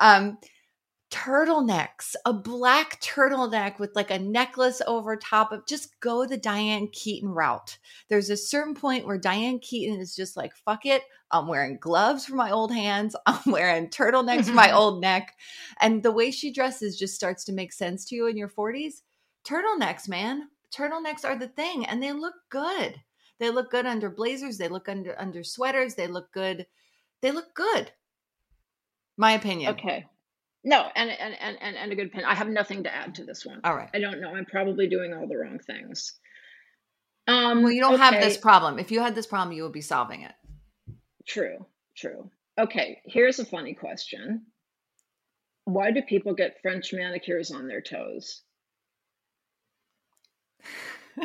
[0.00, 0.38] Um,
[1.12, 6.88] turtlenecks, a black turtleneck with like a necklace over top of just go the Diane
[6.88, 7.76] Keaton route.
[8.08, 11.02] There's a certain point where Diane Keaton is just like, fuck it.
[11.30, 13.14] I'm wearing gloves for my old hands.
[13.26, 15.36] I'm wearing turtlenecks for my old neck.
[15.80, 19.02] And the way she dresses just starts to make sense to you in your 40s.
[19.44, 20.48] Turtlenecks, man.
[20.74, 22.96] Turtlenecks are the thing and they look good.
[23.38, 26.66] They look good under blazers, they look under under sweaters, they look good.
[27.20, 27.92] They look good.
[29.16, 29.72] My opinion.
[29.72, 30.06] Okay.
[30.64, 32.24] No, and and and and, a good pin.
[32.24, 33.60] I have nothing to add to this one.
[33.64, 33.90] All right.
[33.92, 34.32] I don't know.
[34.34, 36.14] I'm probably doing all the wrong things.
[37.26, 38.78] Um, Well, you don't have this problem.
[38.78, 40.32] If you had this problem, you would be solving it.
[41.26, 42.30] True, true.
[42.58, 44.46] Okay, here's a funny question.
[45.64, 48.42] Why do people get French manicures on their toes?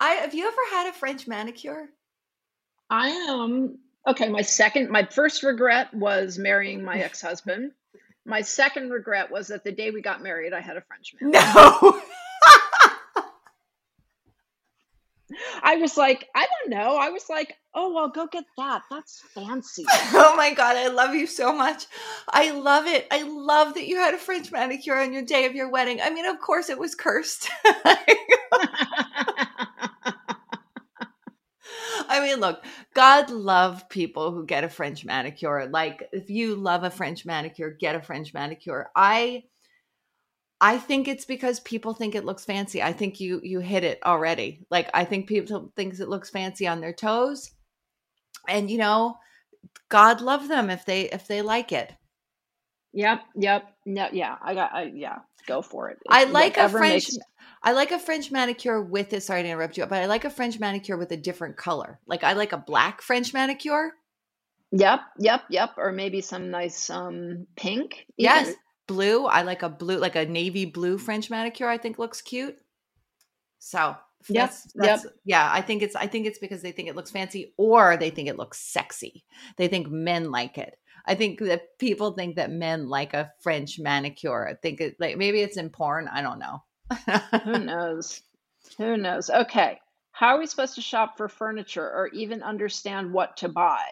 [0.00, 1.88] I have you ever had a French manicure?
[2.88, 3.78] I am
[4.10, 4.28] okay.
[4.28, 7.72] My second, my first regret was marrying my ex-husband.
[8.24, 11.32] My second regret was that the day we got married, I had a French man.
[11.32, 12.00] No.
[15.62, 16.96] I was like, I don't know.
[16.96, 18.82] I was like, oh, well, go get that.
[18.90, 19.84] That's fancy.
[19.88, 21.86] oh my god, I love you so much.
[22.28, 23.06] I love it.
[23.10, 26.00] I love that you had a French manicure on your day of your wedding.
[26.00, 27.48] I mean, of course it was cursed.
[32.10, 35.68] I mean, look, God love people who get a French manicure.
[35.70, 38.90] Like if you love a French manicure, get a French manicure.
[38.96, 39.44] I
[40.60, 42.82] I think it's because people think it looks fancy.
[42.82, 44.66] I think you you hit it already.
[44.70, 47.52] Like I think people thinks it looks fancy on their toes.
[48.48, 49.16] And you know,
[49.88, 51.92] God love them if they if they like it.
[52.92, 54.36] Yep, yep, no, yeah.
[54.42, 55.18] I got, I, yeah.
[55.46, 55.98] Go for it.
[56.08, 57.18] I like a French makes-
[57.62, 60.30] I like a French manicure with this sorry to interrupt you, but I like a
[60.30, 61.98] French manicure with a different color.
[62.06, 63.92] Like I like a black French manicure.
[64.72, 65.70] Yep, yep, yep.
[65.76, 68.06] Or maybe some nice um pink.
[68.16, 68.54] Yes.
[68.86, 69.24] Blue.
[69.26, 71.68] I like a blue, like a navy blue French manicure.
[71.68, 72.58] I think looks cute.
[73.58, 73.96] So
[74.28, 75.48] Yep, that's, that's yeah.
[75.50, 78.28] I think it's I think it's because they think it looks fancy or they think
[78.28, 79.24] it looks sexy.
[79.56, 80.76] They think men like it.
[81.06, 84.48] I think that people think that men like a French manicure.
[84.48, 86.08] I think it like maybe it's in porn.
[86.08, 86.62] I don't know.
[87.44, 88.22] Who knows?
[88.78, 89.30] Who knows?
[89.30, 89.80] Okay.
[90.12, 93.82] How are we supposed to shop for furniture or even understand what to buy?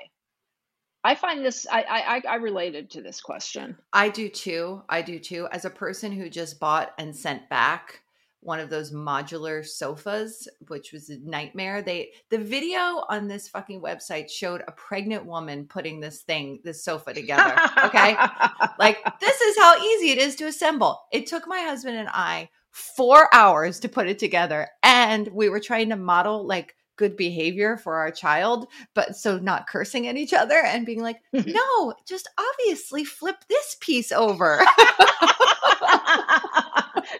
[1.05, 3.77] I find this I I I- I related to this question.
[3.93, 4.83] I do too.
[4.89, 5.49] I do too.
[5.53, 8.03] As a person who just bought and sent back
[8.49, 11.83] one of those modular sofas, which was a nightmare.
[11.83, 16.83] They the video on this fucking website showed a pregnant woman putting this thing, this
[16.83, 17.55] sofa together.
[17.85, 18.17] Okay.
[18.79, 20.99] like this is how easy it is to assemble.
[21.13, 24.69] It took my husband and I four hours to put it together.
[24.83, 29.67] And we were trying to model like good behavior for our child, but so not
[29.69, 34.63] cursing at each other and being like, no, just obviously flip this piece over.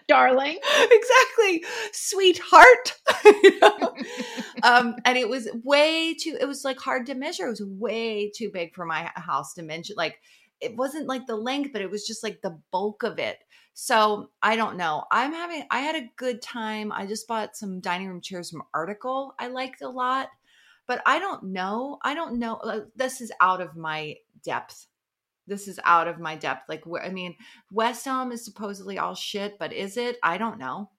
[0.07, 0.57] Darling.
[0.91, 2.93] exactly, sweetheart.
[3.43, 3.93] You know?
[4.63, 6.37] um, and it was way too.
[6.39, 7.45] It was like hard to measure.
[7.47, 9.95] It was way too big for my house dimension.
[9.97, 10.19] Like
[10.61, 13.37] it wasn't like the length, but it was just like the bulk of it.
[13.73, 15.05] So I don't know.
[15.11, 15.63] I'm having.
[15.71, 16.91] I had a good time.
[16.91, 19.35] I just bought some dining room chairs from Article.
[19.39, 20.29] I liked a lot,
[20.87, 21.99] but I don't know.
[22.01, 22.55] I don't know.
[22.55, 24.87] uh, This is out of my depth.
[25.49, 26.69] This is out of my depth.
[26.69, 27.35] Like, where I mean,
[27.71, 30.17] West Elm is supposedly all shit, but is it?
[30.23, 30.89] I don't know.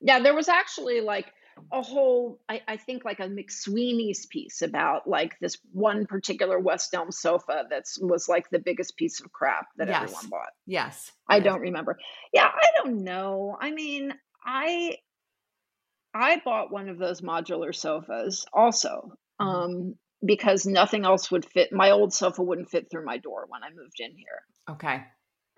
[0.00, 1.32] Yeah, there was actually like
[1.72, 6.94] a whole I, I think like a McSweeney's piece about like this one particular West
[6.94, 10.02] Elm sofa that's was like the biggest piece of crap that Yes.
[10.04, 10.52] everyone bought.
[10.66, 11.10] Yes.
[11.28, 11.44] I Yes.
[11.44, 11.98] don't remember.
[12.32, 13.56] Yeah, I don't know.
[13.60, 14.98] I mean, I
[16.14, 19.12] I bought one of those modular sofas also.
[19.40, 19.46] Mhm.
[19.46, 21.72] Um because nothing else would fit.
[21.72, 24.42] My old sofa wouldn't fit through my door when I moved in here.
[24.70, 24.94] Okay.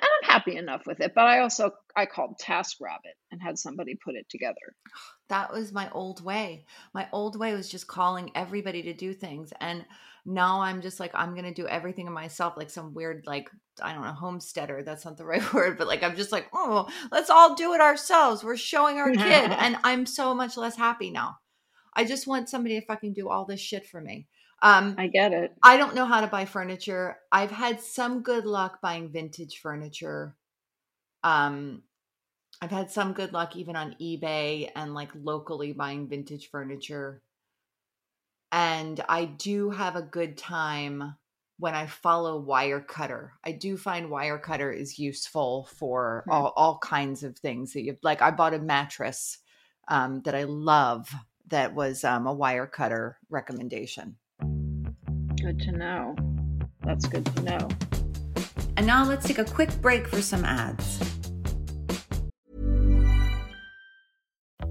[0.03, 3.99] And I'm happy enough with it, but I also I called TaskRabbit and had somebody
[4.03, 4.55] put it together.
[5.29, 6.65] That was my old way.
[6.93, 9.53] My old way was just calling everybody to do things.
[9.61, 9.85] And
[10.27, 13.49] now I'm just like, I'm going to do everything myself, like some weird, like,
[13.81, 14.83] I don't know, homesteader.
[14.83, 17.81] That's not the right word, but like, I'm just like, oh, let's all do it
[17.81, 18.43] ourselves.
[18.43, 19.21] We're showing our kid.
[19.23, 21.37] and I'm so much less happy now.
[21.95, 24.27] I just want somebody to fucking do all this shit for me.
[24.63, 25.57] Um, I get it.
[25.63, 27.19] I don't know how to buy furniture.
[27.33, 30.37] I've had some good luck buying vintage furniture.
[31.25, 31.85] Um
[32.63, 37.23] I've had some good luck even on eBay and like locally buying vintage furniture.
[38.53, 41.17] And I do have a good time
[41.59, 43.31] when I follow Wirecutter.
[43.45, 46.31] I do find Wirecutter is useful for Hmm.
[46.31, 48.23] all, all kinds of things that you like.
[48.23, 49.39] I bought a mattress
[49.89, 51.13] um, that I love
[51.49, 54.17] that was um, a Wirecutter recommendation.
[55.43, 56.17] Good to know.
[56.83, 57.69] That's good to know.
[58.77, 61.03] And now let's take a quick break for some ads.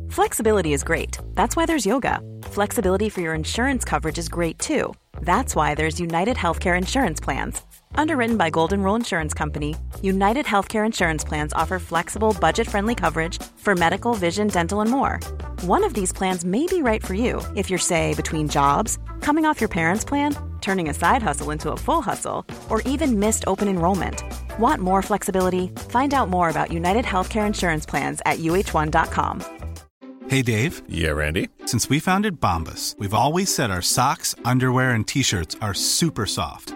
[0.09, 1.17] Flexibility is great.
[1.34, 2.20] That's why there's yoga.
[2.43, 4.93] Flexibility for your insurance coverage is great too.
[5.22, 7.61] That's why there's United Healthcare Insurance Plans.
[7.95, 13.41] Underwritten by Golden Rule Insurance Company, United Healthcare Insurance Plans offer flexible, budget friendly coverage
[13.57, 15.19] for medical, vision, dental, and more.
[15.61, 19.45] One of these plans may be right for you if you're, say, between jobs, coming
[19.45, 23.43] off your parents' plan, turning a side hustle into a full hustle, or even missed
[23.47, 24.23] open enrollment.
[24.59, 25.67] Want more flexibility?
[25.89, 29.43] Find out more about United Healthcare Insurance Plans at uh1.com.
[30.29, 30.83] Hey, Dave.
[30.87, 31.49] Yeah, Randy.
[31.65, 36.27] Since we founded Bombas, we've always said our socks, underwear, and t shirts are super
[36.27, 36.75] soft.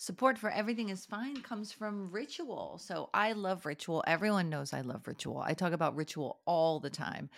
[0.00, 2.78] Support for Everything is Fine comes from Ritual.
[2.80, 4.04] So I love Ritual.
[4.06, 5.38] Everyone knows I love Ritual.
[5.38, 7.28] I talk about Ritual all the time.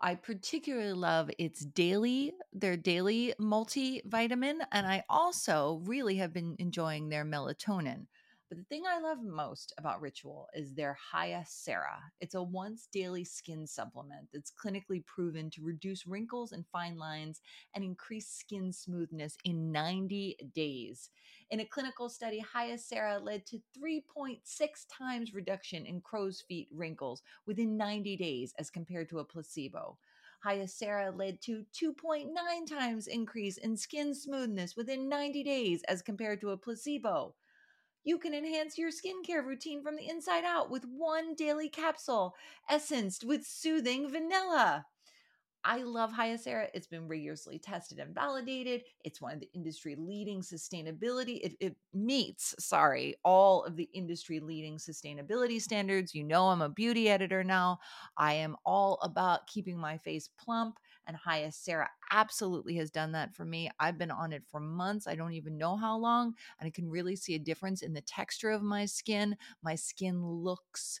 [0.00, 4.58] I particularly love its daily, their daily multivitamin.
[4.72, 8.06] And I also really have been enjoying their melatonin.
[8.48, 12.00] But the thing I love most about Ritual is their Hyacera.
[12.20, 17.42] It's a once daily skin supplement that's clinically proven to reduce wrinkles and fine lines
[17.74, 21.10] and increase skin smoothness in 90 days.
[21.50, 24.38] In a clinical study, Hyacera led to 3.6
[24.92, 29.96] times reduction in crow's feet wrinkles within 90 days as compared to a placebo.
[30.44, 32.28] Hyacera led to 2.9
[32.68, 37.34] times increase in skin smoothness within 90 days as compared to a placebo.
[38.04, 42.34] You can enhance your skincare routine from the inside out with one daily capsule,
[42.68, 44.86] essenced with soothing vanilla.
[45.64, 46.68] I love Hyacera.
[46.72, 48.82] It's been rigorously tested and validated.
[49.04, 51.40] It's one of the industry leading sustainability.
[51.42, 56.14] It, it, meets, sorry, all of the industry leading sustainability standards.
[56.14, 57.78] You know, I'm a beauty editor now.
[58.16, 63.44] I am all about keeping my face plump and Hyacera absolutely has done that for
[63.44, 63.70] me.
[63.80, 65.06] I've been on it for months.
[65.06, 66.34] I don't even know how long.
[66.60, 69.36] And I can really see a difference in the texture of my skin.
[69.62, 71.00] My skin looks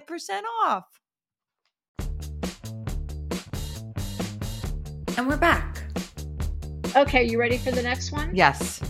[0.63, 0.85] off.
[5.17, 5.83] And we're back.
[6.95, 8.35] Okay, you ready for the next one?
[8.35, 8.81] Yes.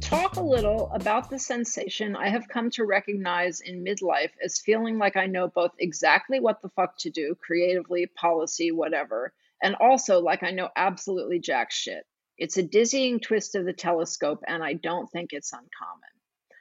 [0.00, 4.98] Talk a little about the sensation I have come to recognize in midlife as feeling
[4.98, 10.20] like I know both exactly what the fuck to do, creatively, policy, whatever, and also
[10.20, 12.04] like I know absolutely jack shit.
[12.36, 16.10] It's a dizzying twist of the telescope, and I don't think it's uncommon.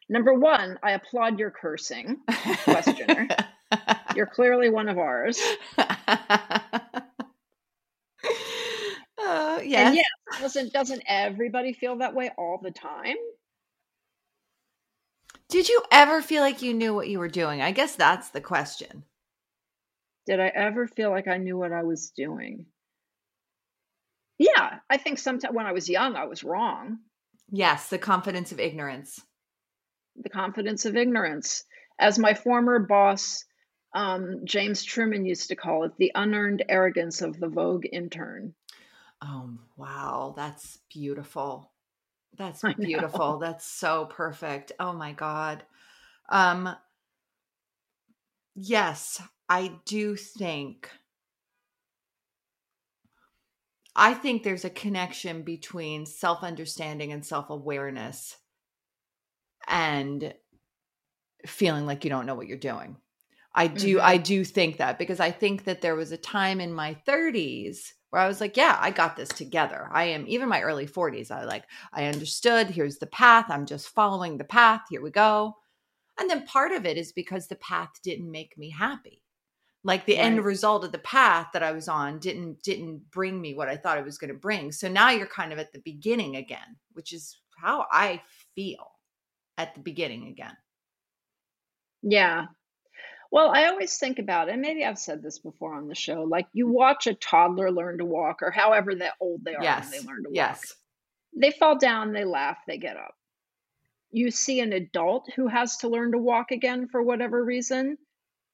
[0.10, 2.18] Number one, I applaud your cursing,
[2.64, 3.28] questioner.
[4.16, 5.42] You're clearly one of ours.
[9.26, 9.88] Uh, yes.
[9.88, 13.16] And yes, doesn't doesn't everybody feel that way all the time?
[15.50, 17.62] Did you ever feel like you knew what you were doing?
[17.62, 19.04] I guess that's the question.
[20.26, 22.66] Did I ever feel like I knew what I was doing?
[24.40, 27.00] Yeah, I think sometimes when I was young, I was wrong.
[27.50, 29.22] Yes, the confidence of ignorance.
[30.16, 31.66] The confidence of ignorance.
[32.00, 33.46] As my former boss,
[33.94, 38.54] um, James Truman, used to call it, the unearned arrogance of the Vogue intern.
[39.22, 40.34] Oh, wow.
[40.36, 41.72] That's beautiful.
[42.38, 43.40] That's beautiful.
[43.40, 44.72] That's so perfect.
[44.80, 45.64] Oh my god.
[46.30, 46.76] Um
[48.56, 50.90] yes, I do think
[53.96, 58.38] I think there's a connection between self-understanding and self-awareness
[59.68, 60.34] and
[61.46, 62.98] feeling like you don't know what you're doing.
[63.56, 64.06] I do mm-hmm.
[64.06, 67.92] I do think that because I think that there was a time in my 30s
[68.10, 69.90] where I was like, yeah, I got this together.
[69.92, 71.32] I am even my early 40s.
[71.32, 72.68] I like, I understood.
[72.70, 73.46] Here's the path.
[73.50, 74.82] I'm just following the path.
[74.90, 75.56] Here we go.
[76.20, 79.24] And then part of it is because the path didn't make me happy.
[79.84, 80.26] Like the right.
[80.26, 83.76] end result of the path that I was on didn't didn't bring me what I
[83.76, 84.72] thought it was going to bring.
[84.72, 88.22] So now you're kind of at the beginning again, which is how I
[88.56, 88.92] feel
[89.58, 90.56] at the beginning again.
[92.02, 92.46] Yeah.
[93.34, 96.22] Well, I always think about it, and maybe I've said this before on the show.
[96.22, 99.90] Like you watch a toddler learn to walk, or however that old they are Yes.
[99.90, 100.36] when they learn to walk.
[100.36, 100.76] Yes.
[101.36, 103.16] They fall down, they laugh, they get up.
[104.12, 107.98] You see an adult who has to learn to walk again for whatever reason,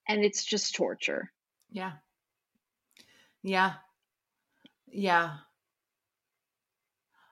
[0.07, 1.29] and it's just torture.
[1.69, 1.91] Yeah.
[3.43, 3.73] Yeah.
[4.87, 5.39] Yeah.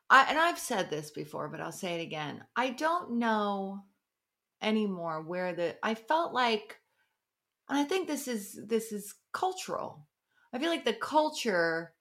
[0.09, 2.43] I and I've said this before, but I'll say it again.
[2.57, 3.85] I don't know
[4.61, 6.77] anymore where the I felt like
[7.69, 10.07] and I think this is this is cultural.
[10.53, 11.93] I feel like the culture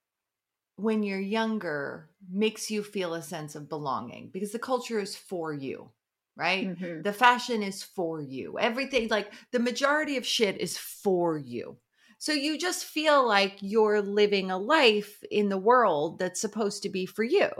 [0.76, 5.52] when you're younger makes you feel a sense of belonging because the culture is for
[5.54, 5.92] you,
[6.36, 6.74] right?
[6.74, 7.04] Mhm.
[7.04, 8.58] The fashion is for you.
[8.58, 11.78] Everything like the majority of shit is for you.
[12.18, 16.88] So you just feel like you're living a life in the world that's supposed to
[16.88, 17.50] be for you.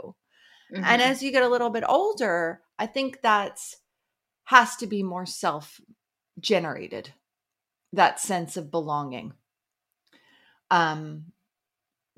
[0.83, 1.01] And Mhm.
[1.01, 3.77] as you get a little bit older, I think that's
[4.45, 5.81] has to be more self
[6.39, 7.13] generated.
[7.93, 9.33] That sense of belonging.
[10.69, 11.25] Um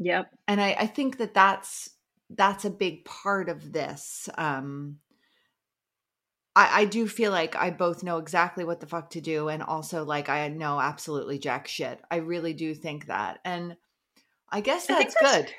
[0.02, 0.32] Yep.
[0.48, 1.90] and I, I think that that's
[2.30, 5.00] that's a big part of this um
[6.56, 9.62] I, I do feel like I both know exactly what the fuck to do and
[9.64, 12.02] also like I know absolutely jack shit.
[12.10, 13.40] I really do think that.
[13.46, 13.76] And
[14.50, 15.54] I guess I that's, that's- good.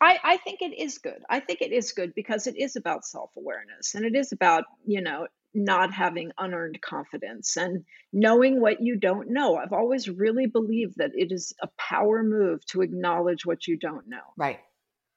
[0.00, 1.22] I, I think it is good.
[1.30, 4.64] I think it is good because it is about self awareness and it is about,
[4.86, 9.56] you know, not having unearned confidence and knowing what you don't know.
[9.56, 14.08] I've always really believed that it is a power move to acknowledge what you don't
[14.08, 14.22] know.
[14.36, 14.58] Right.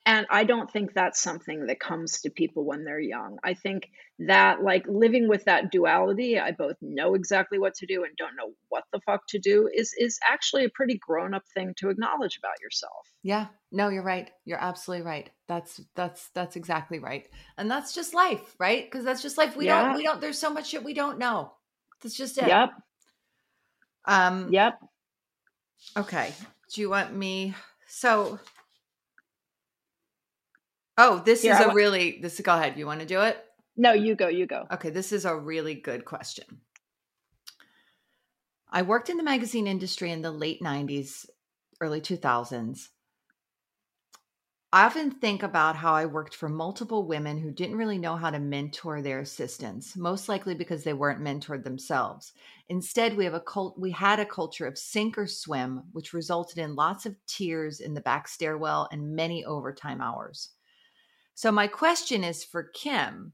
[0.07, 3.39] And I don't think that's something that comes to people when they're young.
[3.43, 3.89] I think
[4.19, 8.37] that, like, living with that duality, I both know exactly what to do and don't
[8.37, 11.89] know what the fuck to do, is is actually a pretty grown up thing to
[11.89, 13.05] acknowledge about yourself.
[13.21, 13.47] Yeah.
[13.73, 14.31] No, you're right.
[14.45, 15.29] You're absolutely right.
[15.49, 17.27] That's that's that's exactly right.
[17.57, 18.89] And that's just life, right?
[18.89, 19.57] Because that's just life.
[19.57, 19.87] We Yeah.
[19.89, 21.51] don't we don't there's so much shit we don't know.
[22.01, 22.47] That's just it.
[22.47, 22.69] Yep.
[24.05, 24.79] Um Yep.
[25.97, 26.33] Okay.
[26.73, 27.55] Do you want me?
[27.87, 28.39] So,
[30.97, 32.19] oh, this Here, is I a wa- really.
[32.21, 32.77] This go ahead.
[32.77, 33.37] You want to do it?
[33.75, 34.27] No, you go.
[34.27, 34.65] You go.
[34.71, 34.89] Okay.
[34.89, 36.45] This is a really good question.
[38.69, 41.25] I worked in the magazine industry in the late '90s,
[41.79, 42.89] early 2000s.
[44.73, 48.29] I often think about how I worked for multiple women who didn't really know how
[48.29, 52.33] to mentor their assistants, most likely because they weren't mentored themselves.
[52.67, 56.57] Instead, we have a cult we had a culture of sink or swim, which resulted
[56.57, 60.49] in lots of tears in the back stairwell and many overtime hours.
[61.37, 63.33] So my question is for Kim,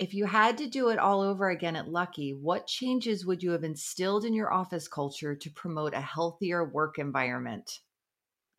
[0.00, 3.52] if you had to do it all over again at Lucky, what changes would you
[3.52, 7.78] have instilled in your office culture to promote a healthier work environment?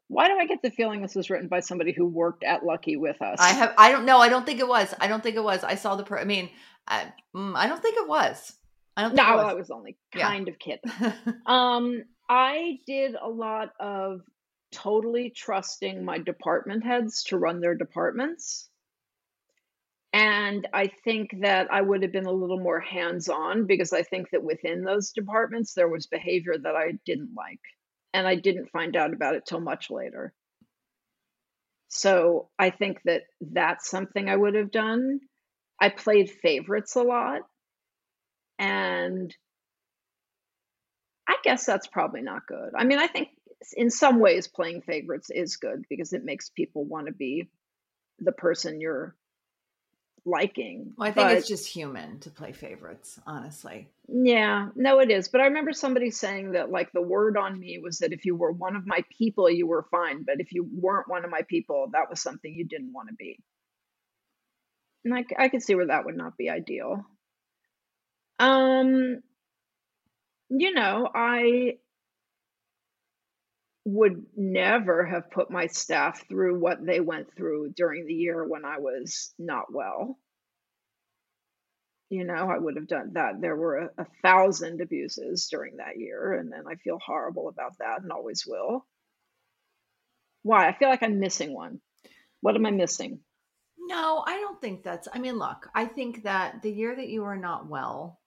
[0.07, 2.95] Why do I get the feeling this was written by somebody who worked at Lucky
[2.95, 3.37] with us?
[3.41, 3.73] I have.
[3.77, 4.19] I don't know.
[4.19, 4.95] I don't think it was.
[4.97, 5.65] I don't think it was.
[5.65, 6.03] I saw the.
[6.05, 6.49] Pro, I mean,
[6.87, 8.53] I, mm, I don't think it was.
[8.95, 10.29] I don't No, think I it was only Yeah.
[10.29, 10.89] kind of kidding.
[11.45, 14.21] Um, I did a lot of
[14.73, 18.69] totally trusting my department heads to run their departments.
[20.11, 24.03] And I think that I would have been a little more hands on because I
[24.03, 27.61] think that within those departments, there was behavior that I didn't like.
[28.13, 30.33] And I didn't find out about it till much later.
[31.87, 35.19] So I think that that's something I would have done.
[35.81, 37.41] I played favorites a lot.
[38.59, 39.35] And
[41.27, 42.71] I guess that's probably not good.
[42.77, 43.29] I mean, I think
[43.71, 47.47] in some ways playing favorites is good because it makes people want to be
[48.19, 49.15] the person you're
[50.25, 50.93] liking.
[50.97, 53.19] well, I think it's just human to play favorites.
[53.25, 55.27] Honestly, yeah, no, it is.
[55.27, 58.35] But I remember somebody saying that, like, the word on me was that if you
[58.35, 60.23] were one of my people, you were fine.
[60.23, 63.15] But if you weren't one of my people, that was something you didn't want to
[63.15, 63.39] be.
[65.05, 67.05] And i could see where that would not be ideal.
[68.39, 69.21] Um,
[70.49, 71.77] you know, I
[73.85, 78.63] would never have put my staff through what they went through during the year when
[78.63, 80.17] I was not well.
[82.09, 83.41] You know, I would have done that.
[83.41, 87.77] There were a, a thousand abuses during that year, and then I feel horrible about
[87.79, 88.85] that and always will.
[90.43, 90.67] Why?
[90.67, 91.79] I feel like I'm missing one.
[92.41, 93.19] What am I missing?
[93.85, 95.07] no, I don't think that's.
[95.13, 98.19] I mean, look, I think that the year that you were not well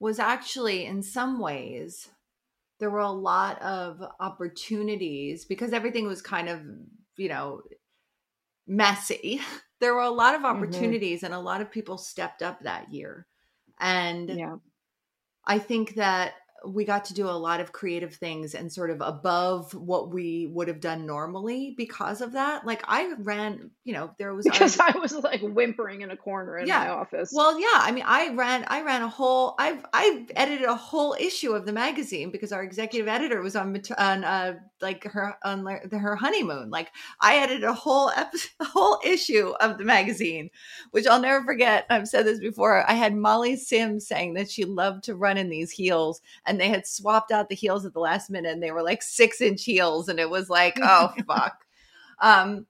[0.00, 2.08] was actually, in some ways,
[2.78, 6.62] there were a lot of opportunities because everything was kind of,
[7.16, 7.62] you know,
[8.66, 9.40] messy.
[9.80, 10.98] There were a lot of Mhm.
[10.98, 13.28] opportunities, and a lot of people stepped up that year.
[13.78, 14.58] And Yeah.
[15.44, 16.34] I think that
[16.66, 20.46] we got to do a lot of creative things and sort of above what we
[20.48, 22.66] would have done normally because of that.
[22.66, 26.16] Like I ran, you know, there was because I, I was like whimpering in a
[26.16, 26.80] corner in yeah.
[26.80, 27.32] my office.
[27.32, 31.16] Well, yeah, I mean, I ran, I ran a whole, I've, I've edited a whole
[31.18, 35.66] issue of the magazine because our executive editor was on, on, uh, like her on
[35.90, 36.70] her honeymoon.
[36.70, 40.50] Like I edited a whole episode, a whole issue of the magazine,
[40.90, 41.86] which I'll never forget.
[41.90, 42.88] I've said this before.
[42.88, 46.68] I had Molly Sims saying that she loved to run in these heels and they
[46.68, 49.64] had swapped out the heels at the last minute and they were like six inch
[49.64, 51.64] heels and it was like oh fuck.
[52.20, 52.66] Um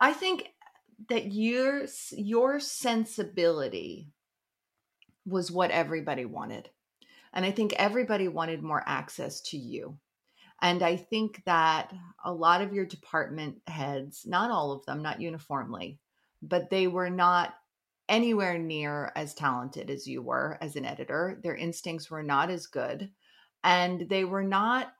[0.00, 0.48] i think
[1.08, 4.08] that your your sensibility
[5.26, 6.68] was what everybody wanted
[7.32, 9.98] and i think everybody wanted more access to you.
[10.62, 11.92] And i think that
[12.24, 15.98] a lot of your department heads not all of them not uniformly
[16.42, 17.54] but they were not
[18.10, 21.40] anywhere near as talented as you were as an editor.
[21.42, 23.10] Their instincts were not as good
[23.64, 24.92] and they were not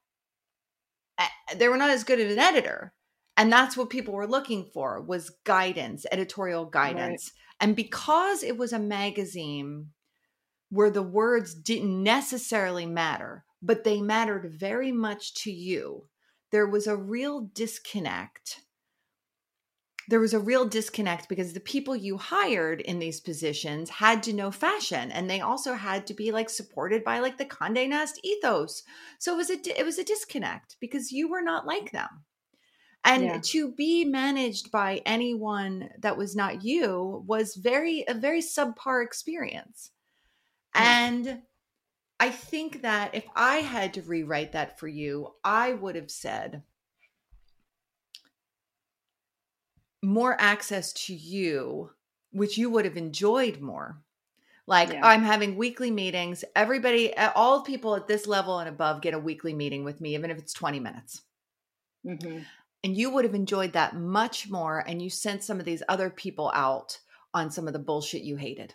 [1.56, 2.94] they were not as good as an editor.
[3.36, 7.32] And that's what people were looking for was guidance, editorial guidance.
[7.34, 7.68] Right.
[7.68, 9.88] And because it was a magazine
[10.70, 16.06] where the words didn't necessarily matter, but they mattered very much to you,
[16.52, 18.62] there was a real disconnect
[20.10, 24.32] there was a real disconnect because the people you hired in these positions had to
[24.32, 28.18] know fashion and they also had to be like supported by like the Condé Nast
[28.24, 28.82] ethos.
[29.20, 32.24] So it was a it was a disconnect because you were not like them.
[33.04, 33.38] And yeah.
[33.40, 39.92] to be managed by anyone that was not you was very a very subpar experience.
[40.76, 40.80] Mm.
[40.80, 41.42] And
[42.18, 46.64] I think that if I had to rewrite that for you, I would have said
[50.02, 51.90] more access to you,
[52.32, 54.00] which you would have enjoyed more.
[54.66, 55.04] Like yeah.
[55.04, 56.44] I'm having weekly meetings.
[56.54, 60.30] Everybody, all people at this level and above get a weekly meeting with me, even
[60.30, 61.22] if it's 20 minutes.
[62.06, 62.38] Mm-hmm.
[62.84, 64.78] And you would have enjoyed that much more.
[64.86, 66.98] And you sent some of these other people out
[67.34, 68.74] on some of the bullshit you hated.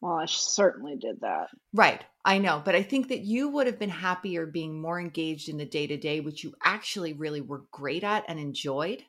[0.00, 1.48] Well, I certainly did that.
[1.72, 2.04] Right.
[2.24, 2.60] I know.
[2.64, 5.86] But I think that you would have been happier being more engaged in the day
[5.86, 9.04] to day, which you actually really were great at and enjoyed.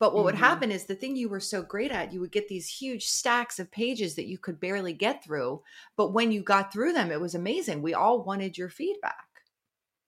[0.00, 0.24] But what mm-hmm.
[0.26, 3.06] would happen is the thing you were so great at, you would get these huge
[3.06, 5.62] stacks of pages that you could barely get through.
[5.96, 7.82] But when you got through them, it was amazing.
[7.82, 9.26] We all wanted your feedback.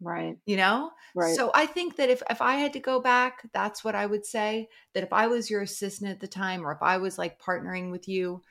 [0.00, 0.38] Right.
[0.46, 0.92] You know?
[1.14, 1.34] Right.
[1.34, 4.24] So I think that if, if I had to go back, that's what I would
[4.24, 4.68] say.
[4.94, 7.90] That if I was your assistant at the time, or if I was like partnering
[7.90, 8.42] with you,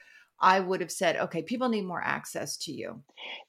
[0.41, 3.01] I would have said, okay, people need more access to you.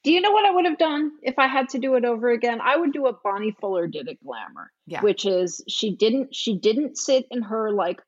[0.03, 2.29] Do you know what I would have done if I had to do it over
[2.29, 2.59] again?
[2.61, 5.01] I would do what Bonnie Fuller did at Glamour, yeah.
[5.01, 8.01] which is she didn't she didn't sit in her like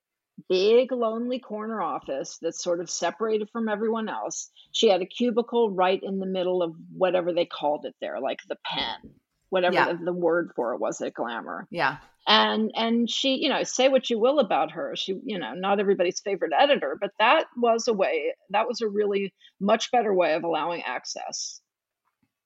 [0.50, 4.50] big lonely corner office that's sort of separated from everyone else.
[4.72, 8.40] She had a cubicle right in the middle of whatever they called it there, like
[8.50, 9.12] the pen,
[9.50, 9.94] whatever yeah.
[9.94, 11.68] the, the word for it was at Glamour.
[11.72, 15.54] Yeah and and she you know say what you will about her she you know
[15.54, 20.14] not everybody's favorite editor but that was a way that was a really much better
[20.14, 21.62] way of allowing access.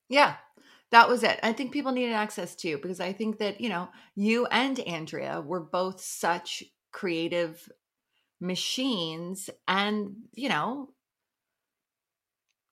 [0.09, 0.35] Yeah
[0.91, 1.37] that was it.
[1.43, 5.41] I think people needed access too because i think that you know you and andrea
[5.41, 7.69] were both such creative
[8.39, 10.89] machines and you know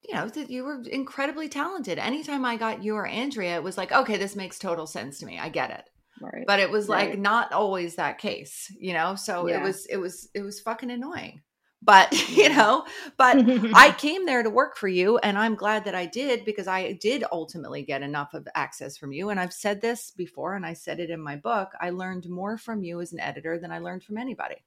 [0.07, 1.97] you know that you were incredibly talented.
[1.99, 5.25] Anytime i got you or andrea it was like okay this makes total sense to
[5.25, 5.37] me.
[5.39, 5.89] I get it
[6.21, 6.45] Right.
[6.47, 9.15] But it was like not always that case, you know?
[9.15, 9.59] So yeah.
[9.59, 11.41] it was it was it was fucking annoying.
[11.81, 12.85] But, you know,
[13.17, 13.37] but
[13.75, 16.93] I came there to work for you and I'm glad that I did because I
[16.93, 20.73] did ultimately get enough of access from you and I've said this before and I
[20.73, 23.79] said it in my book, I learned more from you as an editor than I
[23.79, 24.65] learned from anybody.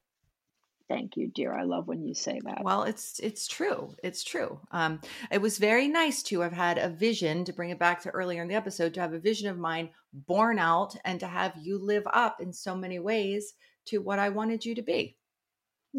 [0.89, 1.53] Thank you, dear.
[1.53, 2.65] I love when you say that.
[2.65, 3.95] Well, it's it's true.
[4.03, 4.59] It's true.
[4.73, 8.11] Um, it was very nice to have had a vision to bring it back to
[8.11, 11.53] earlier in the episode to have a vision of mine born out and to have
[11.61, 13.53] you live up in so many ways
[13.87, 15.15] to what I wanted you to be.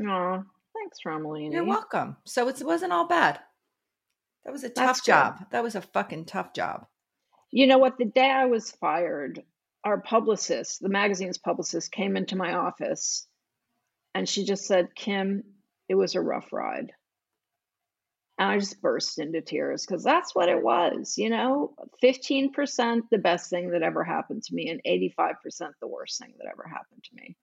[0.07, 1.53] Oh, thanks, Romolini.
[1.53, 2.17] You're welcome.
[2.25, 3.39] So it wasn't all bad.
[4.43, 5.37] That was a tough That's job.
[5.37, 5.47] Good.
[5.51, 6.87] That was a fucking tough job.
[7.51, 7.99] You know what?
[7.99, 9.43] The day I was fired,
[9.83, 13.27] our publicist, the magazine's publicist, came into my office
[14.13, 15.43] and she just said, Kim,
[15.87, 16.91] it was a rough ride.
[18.37, 23.17] And I just burst into tears because that's what it was, you know, 15% the
[23.17, 25.35] best thing that ever happened to me, and 85%
[25.81, 27.35] the worst thing that ever happened to me.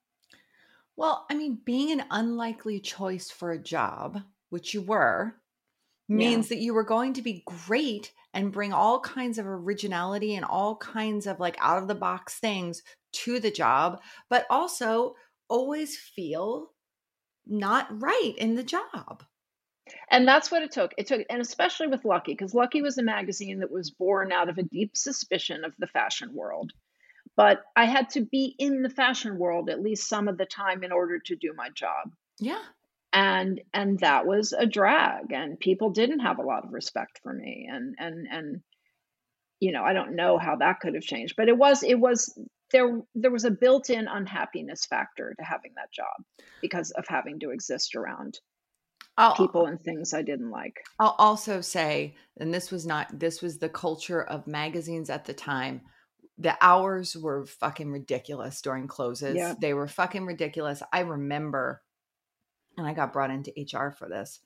[0.96, 5.34] Well, I mean, being an unlikely choice for a job, which you were,
[6.08, 6.56] means yeah.
[6.56, 10.76] that you were going to be great and bring all kinds of originality and all
[10.76, 14.00] kinds of like out of the box things to the job,
[14.30, 15.14] but also
[15.48, 16.70] always feel
[17.46, 19.22] not right in the job.
[20.10, 20.92] And that's what it took.
[20.98, 24.48] It took, and especially with Lucky, because Lucky was a magazine that was born out
[24.48, 26.72] of a deep suspicion of the fashion world.
[27.36, 30.82] But I had to be in the fashion world at least some of the time
[30.82, 32.12] in order to do my job.
[32.40, 32.62] Yeah.
[33.12, 37.32] And and that was a drag, and people didn't have a lot of respect for
[37.32, 38.60] me, and and and
[39.58, 42.36] you know I don't know how that could have changed, but it was it was
[42.72, 46.24] there there was a built-in unhappiness factor to having that job
[46.60, 48.40] because of having to exist around
[49.18, 50.84] I'll, uh, people and things I didn't like.
[50.98, 55.32] I'll also say, and this was not, this was the culture of magazines at the
[55.32, 55.82] time.
[56.38, 59.36] The hours were fucking ridiculous during closes.
[59.36, 59.54] Yeah.
[59.58, 60.82] They were fucking ridiculous.
[60.92, 61.82] I remember,
[62.76, 64.40] and I got brought into HR for this,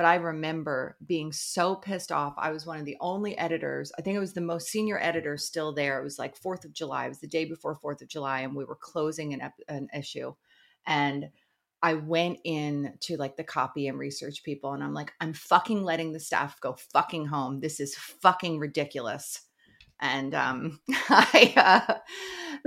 [0.00, 2.32] but I remember being so pissed off.
[2.38, 3.92] I was one of the only editors.
[3.98, 6.00] I think it was the most senior editor still there.
[6.00, 7.04] It was like 4th of July.
[7.04, 10.32] It was the day before 4th of July, and we were closing an, an issue.
[10.86, 11.26] And
[11.82, 15.82] I went in to like the copy and research people and I'm like, I'm fucking
[15.82, 17.60] letting the staff go fucking home.
[17.60, 19.42] This is fucking ridiculous.
[20.00, 20.80] And um
[21.10, 21.94] I uh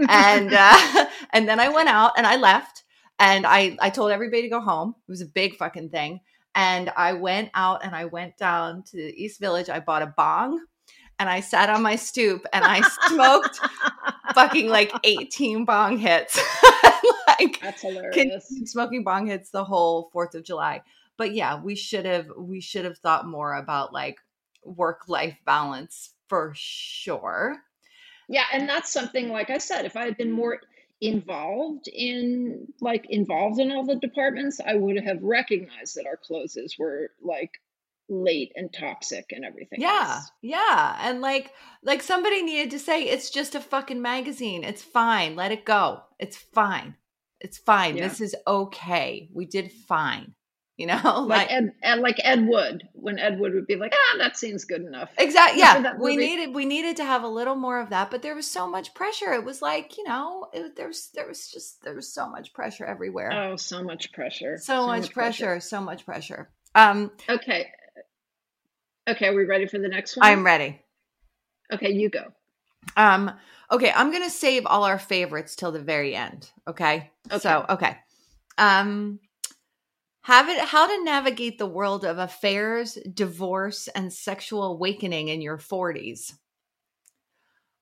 [0.08, 2.84] and uh and then I went out and I left
[3.18, 4.94] and I I told everybody to go home.
[5.08, 6.20] It was a big fucking thing.
[6.56, 9.70] And I went out and I went down to the East Village.
[9.70, 10.64] I bought a bong
[11.20, 13.60] and I sat on my stoop and I smoked
[14.34, 16.40] fucking like 18 bong hits.
[17.28, 18.54] like That's hilarious.
[18.66, 20.82] smoking bong hits the whole Fourth of July.
[21.18, 24.18] But yeah, we should have we should have thought more about like
[24.64, 27.58] work life balance for sure.
[28.28, 30.60] Yeah, and that's something like I said, if I had been more
[31.04, 36.78] involved in like involved in all the departments, I would have recognized that our closes
[36.80, 37.52] were like
[38.08, 39.82] late and toxic and everything.
[39.82, 40.32] Yeah, else.
[40.42, 41.52] yeah, and like
[41.84, 44.64] like somebody needed to say it's just a fucking magazine.
[44.64, 45.36] It's fine.
[45.36, 46.02] Let it go.
[46.20, 46.96] It's fine.
[47.42, 47.98] It's fine.
[47.98, 48.08] Yeah.
[48.08, 49.30] This is okay.
[49.34, 50.36] We did fine.
[50.78, 54.18] You know, Like Ed, Ed like Ed Wood, when Ed Wood would be like, ah,
[54.18, 55.12] that seems good enough.
[55.20, 55.60] Exactly.
[55.60, 58.50] Yeah, we needed we needed to have a little more of that, but there was
[58.50, 59.34] so much pressure.
[59.34, 62.86] It was like you know, it, there's there was just there was so much pressure
[62.86, 63.32] everywhere.
[63.32, 64.58] Oh, so much pressure.
[64.58, 66.50] so, much pressure, so much pressure.
[66.74, 67.68] Um, Okay.
[69.08, 70.26] Okay, are we ready for the next one?
[70.26, 70.82] I'm ready.
[71.72, 72.24] Okay, you go.
[72.98, 73.32] Um,
[73.70, 76.50] okay, I'm gonna save all our favorites till the very end.
[76.68, 77.40] okay, Okay.
[77.40, 77.98] So okay.
[78.58, 79.20] Um
[80.24, 85.58] have it how to navigate the world of affairs, divorce, and sexual awakening in your
[85.58, 86.34] 40s.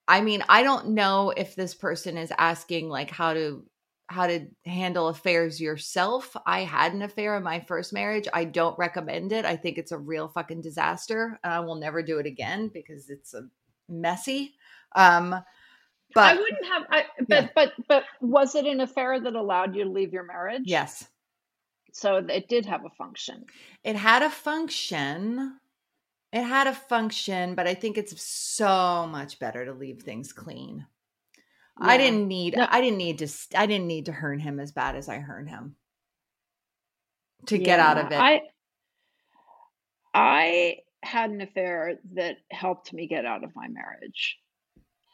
[0.07, 3.65] I mean, I don't know if this person is asking like how to
[4.07, 6.35] how to handle affairs yourself.
[6.45, 8.27] I had an affair in my first marriage.
[8.33, 9.45] I don't recommend it.
[9.45, 13.09] I think it's a real fucking disaster and I will never do it again because
[13.09, 13.47] it's a
[13.87, 14.55] messy.
[14.95, 15.41] Um
[16.13, 17.47] but I wouldn't have I but Yeah.
[17.55, 20.63] but but was it an affair that allowed you to leave your marriage?
[20.65, 21.07] yes,
[21.93, 23.45] So it did have a function.
[23.83, 25.57] it had a function.
[26.31, 30.85] It had a function, but I think it's so much better to leave things clean.
[31.77, 32.67] I didn't need No.
[32.69, 35.47] I didn't need to I didn't need to hurt him as bad as I hurt
[35.47, 35.75] him
[37.47, 38.15] to get out of it.
[38.15, 38.41] I
[40.13, 44.37] I had an affair that helped me get out of my marriage.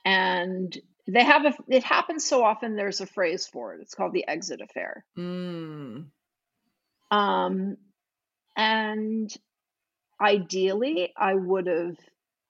[0.05, 3.81] And they have a it happens so often there's a phrase for it.
[3.81, 5.05] It's called the exit affair.
[5.17, 6.05] mm,
[7.11, 7.77] Um
[8.55, 9.31] and
[10.19, 11.97] ideally I would have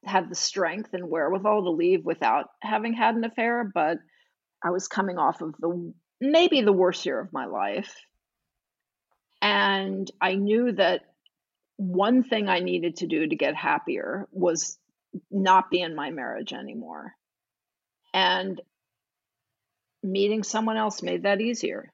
[0.05, 3.97] had the strength and wherewithal to leave without having had an affair, but
[4.64, 7.93] I was coming off of the maybe the worst year of my life.
[9.41, 11.01] And I knew that
[11.76, 14.80] one thing I needed to do to get happier was
[15.30, 17.14] not be in my marriage anymore.
[18.14, 18.60] And
[20.01, 21.91] meeting someone else made that easier.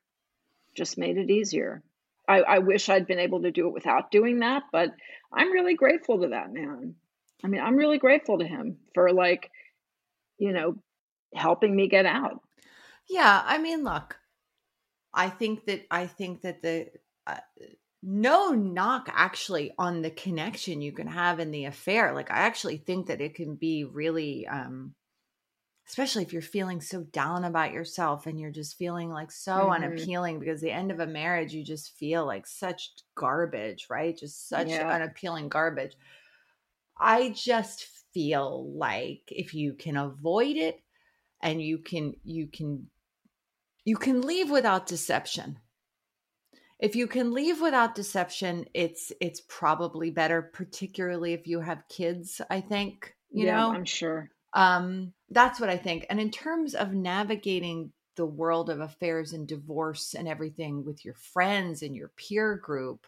[0.76, 1.84] Just made it easier.
[2.28, 4.92] I, I wish I'd been able to do it without doing that, but
[5.32, 6.96] I'm really grateful to that man.
[7.44, 9.52] I mean, I'm really grateful to him for like,
[10.38, 10.76] you know,
[11.36, 12.42] helping me get out.
[13.10, 14.18] yeah, I mean, look.
[15.14, 16.88] I think that I think that the
[17.28, 17.38] uh,
[18.02, 22.14] no knock actually on the connection you can have in the affair.
[22.14, 24.96] Like I actually think that it can be really um
[25.88, 29.72] especially if you're feeling so down about yourself and you're just feeling like so Mhm.
[29.72, 34.18] unappealing because the end of a marriage you just feel like such garbage, right?
[34.18, 34.90] Just such Yeah.
[34.90, 35.96] unappealing garbage.
[36.98, 40.82] I just feel like if you can avoid it
[41.42, 42.90] and you can you can
[43.86, 45.60] you can leave without deception
[46.80, 52.42] if you can leave without deception it's it's probably better particularly if you have kids
[52.50, 54.30] i think you yeah, know I'm sure.
[54.54, 59.48] Um that's what i think and in terms of navigating the world of affairs and
[59.48, 63.08] divorce and everything with your friends and your peer group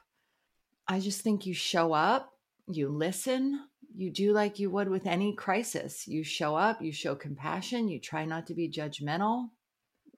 [0.88, 2.32] I just think you show up,
[2.68, 3.60] you listen,
[3.96, 6.08] you do like you would with any crisis.
[6.08, 9.50] You show up, you show compassion, you try not to be judgmental.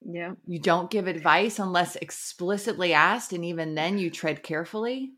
[0.02, 0.34] Yeah.
[0.46, 5.14] You don't give advice unless explicitly asked, and even then you tread carefully.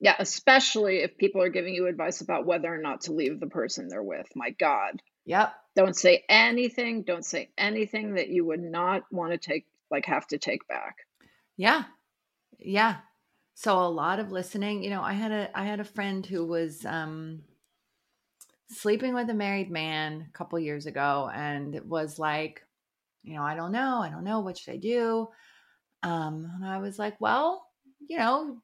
[0.00, 3.48] Yeah, especially if people are giving you advice about whether or not to leave the
[3.48, 4.28] person they're with.
[4.36, 5.02] My God.
[5.28, 5.54] Yep.
[5.76, 7.02] Don't say anything.
[7.02, 10.96] Don't say anything that you would not want to take, like, have to take back.
[11.58, 11.84] Yeah.
[12.58, 12.96] Yeah.
[13.54, 16.46] So a lot of listening, you know, I had a I had a friend who
[16.46, 17.42] was um
[18.70, 22.62] sleeping with a married man a couple years ago and it was like,
[23.22, 25.28] you know, I don't know, I don't know what should I do?
[26.02, 27.66] Um and I was like, well,
[28.08, 28.62] you know,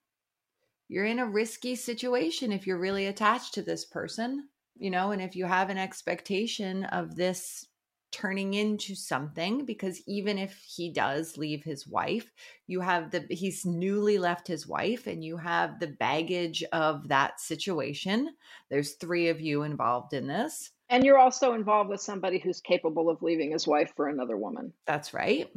[0.88, 5.22] you're in a risky situation if you're really attached to this person, you know, and
[5.22, 7.66] if you have an expectation of this
[8.14, 12.30] turning into something because even if he does leave his wife
[12.68, 17.40] you have the he's newly left his wife and you have the baggage of that
[17.40, 18.30] situation.
[18.70, 20.70] There's three of you involved in this.
[20.88, 24.72] And you're also involved with somebody who's capable of leaving his wife for another woman.
[24.86, 25.50] that's right.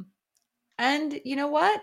[0.79, 1.81] And you know what?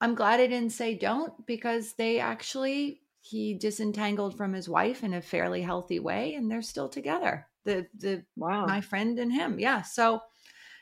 [0.00, 5.14] I'm glad i didn't say don't because they actually he disentangled from his wife in
[5.14, 8.66] a fairly healthy way and they're still together the the Wow.
[8.66, 9.58] my friend and him.
[9.58, 9.82] Yeah.
[9.82, 10.20] So,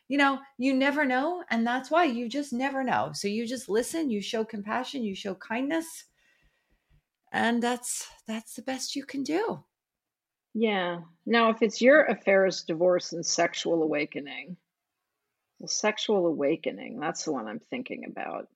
[0.09, 1.45] you know, you never know.
[1.51, 3.11] And that's why you just never know.
[3.14, 5.86] So you just listen, you show compassion, you show kindness.
[7.32, 9.64] And that's that's the best you can do.
[10.55, 11.01] Yeah.
[11.24, 14.57] Now, if it's your affairs, divorce, and sexual awakening,
[15.59, 18.49] well, sexual awakening, that's the one I'm thinking about.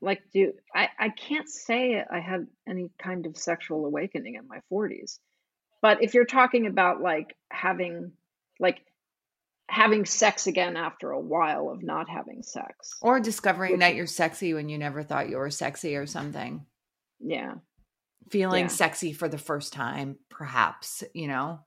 [0.00, 4.60] Like, do I, I can't say I had any kind of sexual awakening in my
[4.72, 5.18] 40s.
[5.82, 8.12] But if you're talking about like having,
[8.60, 8.80] like,
[9.68, 14.06] having sex again after a while of not having sex, Or discovering Which- that you're
[14.06, 16.64] sexy when you never thought you were sexy or something.
[17.18, 17.54] yeah.
[18.30, 18.68] Feeling Yeah.
[18.68, 21.60] sexy for the first time, perhaps, you know.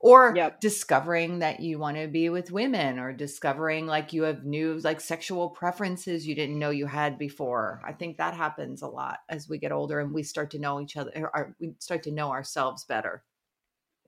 [0.00, 0.60] Or Yep.
[0.60, 5.00] discovering that you want to be with women or discovering like you have new like
[5.00, 7.80] sexual preferences you didn't know you had before.
[7.84, 10.80] I think that happens a lot as we get older and we start to know
[10.80, 13.24] each other er, or we start to know ourselves better.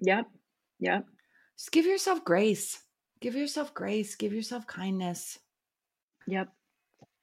[0.01, 0.26] Yep.
[0.80, 1.07] Yep.
[1.57, 2.82] Just give yourself grace.
[3.20, 4.14] Give yourself grace.
[4.14, 5.39] Give yourself kindness.
[6.26, 6.49] Yep.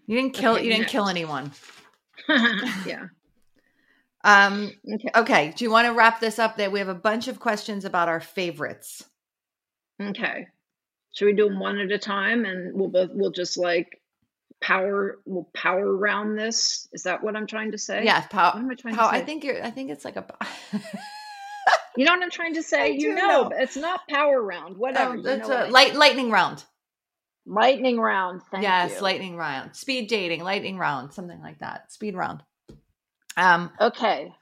[0.07, 1.51] You didn't kill Okay, you didn't kill anyone.
[2.85, 3.07] yeah.
[4.25, 5.09] Um Okay.
[5.15, 7.85] okay, do you want to wrap this up that we have a bunch of questions
[7.85, 9.05] about our favorites?
[10.01, 10.47] Okay.
[11.13, 14.01] Should we do them one at a time and we'll both we'll just like
[14.61, 16.89] power we'll power around this?
[16.91, 18.03] Is that what I'm trying to say?
[18.03, 18.51] Yeah, Pow.
[18.53, 19.21] What am I trying Pow to say?
[19.21, 20.25] I think you're I think it's like a
[21.95, 22.91] you know what I'm trying to say?
[22.91, 23.49] You know, know.
[23.49, 24.77] but it's not power round.
[24.77, 25.13] Whatever.
[25.13, 25.71] Oh, you know what a mean.
[25.71, 26.63] light lightning round.
[27.45, 28.41] lightning round.
[28.51, 29.01] Thank yes, you.
[29.01, 29.75] lightning round.
[29.75, 31.91] Speed dating, lightning round, something like that.
[31.93, 32.41] Speed round.
[33.37, 34.33] Um, Okay.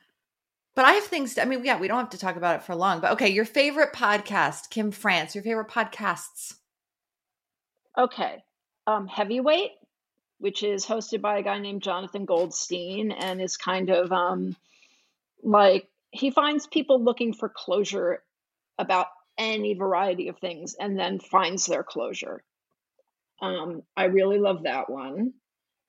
[0.75, 1.37] but I have things.
[1.37, 2.99] I mean, yeah, we don't have to talk about it for long.
[2.99, 5.35] But okay, your favorite podcast, Kim France.
[5.35, 6.55] Your favorite podcasts.
[7.97, 8.43] Okay.
[8.87, 9.71] Um, Heavyweight,
[10.39, 14.55] which is hosted by a guy named Jonathan Goldstein and is kind of um,
[15.41, 18.21] like he finds people looking for closure
[18.77, 22.43] about any variety of things and then finds their closure.
[23.41, 25.33] Um, I really love that one.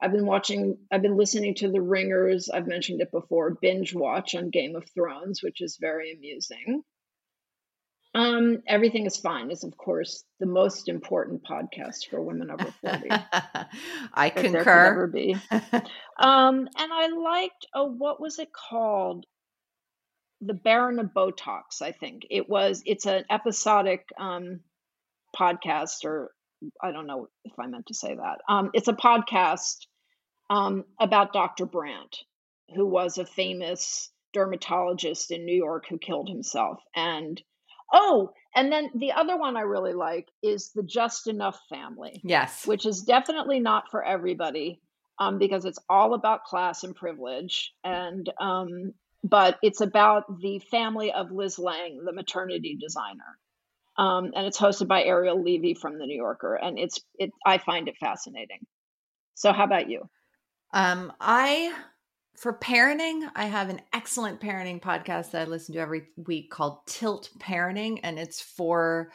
[0.04, 2.50] I've been watching, I've been listening to The Ringers.
[2.50, 6.82] I've mentioned it before, binge watch on Game of Thrones, which is very amusing.
[8.14, 13.08] Um, Everything is Fine is, of course, the most important podcast for women over 40
[14.12, 15.06] I there ever concur.
[15.06, 15.36] be.
[16.16, 19.24] Um, and I liked, oh, what was it called?
[20.42, 22.24] The Baron of Botox, I think.
[22.30, 24.60] It was, it's an episodic um,
[25.34, 26.30] podcast, or
[26.80, 28.42] I don't know if I meant to say that.
[28.48, 29.86] Um, it's a podcast
[30.50, 31.66] um, about Dr.
[31.66, 32.18] Brandt,
[32.74, 36.80] who was a famous dermatologist in New York who killed himself.
[36.94, 37.40] And
[37.92, 42.66] oh, and then the other one I really like is the Just Enough family yes.
[42.66, 44.80] which is definitely not for everybody
[45.18, 48.92] um, because it's all about class and privilege and um,
[49.22, 53.38] but it's about the family of liz lange the maternity designer
[53.96, 57.58] um, and it's hosted by ariel levy from the new yorker and it's it i
[57.58, 58.60] find it fascinating
[59.34, 60.02] so how about you
[60.74, 61.72] Um, I
[62.36, 66.84] for parenting, I have an excellent parenting podcast that I listen to every week called
[66.86, 69.12] Tilt Parenting, and it's for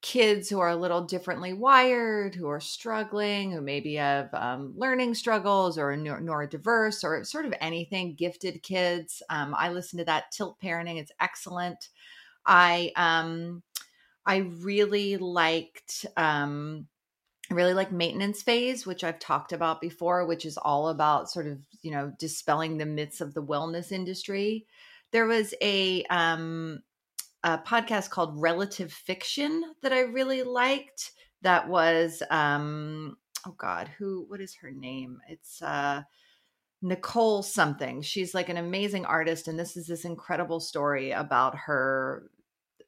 [0.00, 5.14] kids who are a little differently wired, who are struggling, who maybe have um, learning
[5.14, 9.24] struggles or neur- neurodiverse or sort of anything, gifted kids.
[9.28, 11.88] Um, I listen to that Tilt Parenting; it's excellent.
[12.46, 13.64] I um,
[14.24, 16.86] I really liked um,
[17.54, 21.58] really like Maintenance Phase, which I've talked about before, which is all about sort of,
[21.82, 24.66] you know, dispelling the myths of the wellness industry.
[25.10, 26.82] There was a um
[27.44, 34.24] a podcast called Relative Fiction that I really liked that was um oh god, who
[34.28, 35.18] what is her name?
[35.28, 36.02] It's uh
[36.82, 38.02] Nicole something.
[38.02, 42.30] She's like an amazing artist and this is this incredible story about her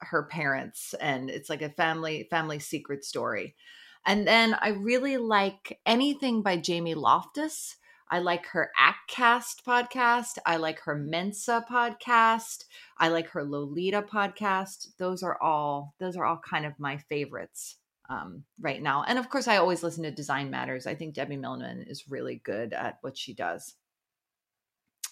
[0.01, 3.55] her parents and it's like a family family secret story.
[4.07, 7.77] And then I really like anything by Jamie Loftus.
[8.11, 10.39] I like her Aack Cast podcast.
[10.45, 12.65] I like her Mensa podcast.
[12.99, 14.89] I like her Lolita podcast.
[14.99, 17.77] Those are all those are all kind of my favorites
[18.11, 19.05] um, right now.
[19.07, 20.87] And of course, I always listen to Design Matters.
[20.87, 23.75] I think Debbie Millman is really good at what she does.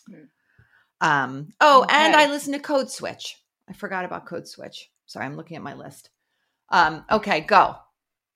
[0.09, 0.25] Hmm.
[1.01, 1.95] Um, oh, okay.
[1.97, 3.37] and I listen to Code Switch.
[3.69, 4.91] I forgot about Code Switch.
[5.07, 6.11] Sorry, I'm looking at my list.
[6.69, 7.77] Um, okay, go.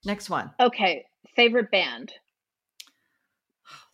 [0.05, 0.51] Next one.
[0.61, 2.13] Okay, favorite band.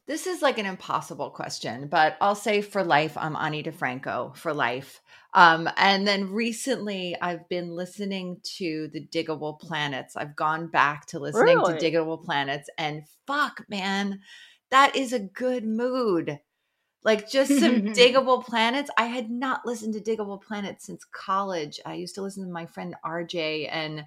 [0.07, 4.53] This is like an impossible question, but I'll say for life, I'm Ani DiFranco for
[4.53, 5.01] life.
[5.33, 10.17] Um, and then recently, I've been listening to the Digable Planets.
[10.17, 11.79] I've gone back to listening really?
[11.79, 14.21] to Digable Planets, and fuck, man,
[14.71, 16.39] that is a good mood.
[17.05, 18.91] Like just some Digable Planets.
[18.99, 21.81] I had not listened to Digable Planets since college.
[21.87, 24.05] I used to listen to my friend RJ and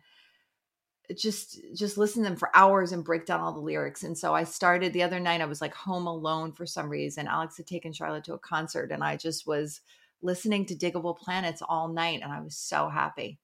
[1.15, 4.03] just just listen to them for hours and break down all the lyrics.
[4.03, 5.41] And so I started the other night.
[5.41, 7.27] I was like home alone for some reason.
[7.27, 9.81] Alex had taken Charlotte to a concert, and I just was
[10.21, 13.39] listening to Digable Planets all night, and I was so happy.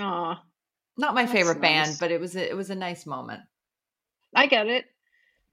[0.00, 0.42] Aw,
[0.96, 1.88] not my favorite nice.
[1.88, 3.42] band, but it was a, it was a nice moment.
[4.34, 4.84] I get it.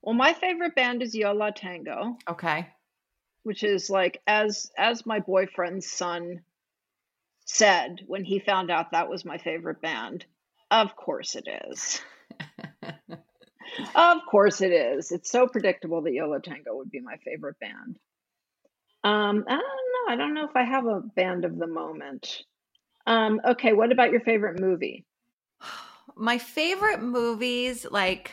[0.01, 2.17] Well, my favorite band is Yo La Tengo.
[2.29, 2.67] Okay
[3.43, 6.41] which is like as as my boyfriend's son
[7.45, 10.25] said when he found out that was my favorite band.
[10.74, 12.01] Of course it is.
[13.95, 15.11] of course it is.
[15.11, 17.99] It's so predictable that Yo Tango would be my favorite band.
[19.03, 20.13] Um, I don't know.
[20.13, 22.41] I don't know if I have a band of the moment.
[23.05, 25.05] Um, okay, what about your favorite movie?
[26.15, 28.32] My favorite movies, like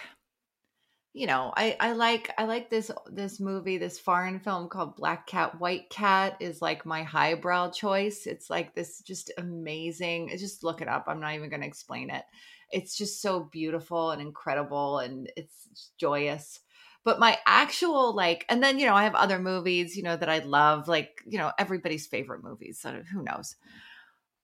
[1.13, 5.27] you know, I I like I like this this movie, this foreign film called Black
[5.27, 8.27] Cat White Cat is like my highbrow choice.
[8.27, 10.31] It's like this just amazing.
[10.39, 11.07] Just look it up.
[11.09, 12.23] I'm not even going to explain it.
[12.71, 16.61] It's just so beautiful and incredible and it's joyous.
[17.03, 20.29] But my actual like and then you know, I have other movies, you know, that
[20.29, 22.79] I love like, you know, everybody's favorite movies.
[22.81, 23.57] So who knows.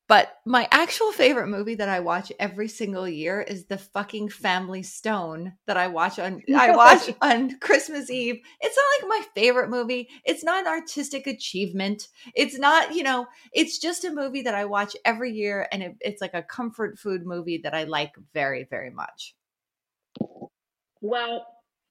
[0.09, 4.85] But my actual favorite movie that I watch every single year is the fucking Family
[4.85, 8.41] Stone that I watch on I watch on Christmas Eve.
[8.61, 10.09] It's not like my favorite movie.
[10.25, 12.07] It's not an artistic achievement.
[12.35, 15.97] It's not, you know, it's just a movie that I watch every year and it,
[16.01, 19.35] it's like a comfort food movie that I like very very much.
[21.01, 21.47] Well,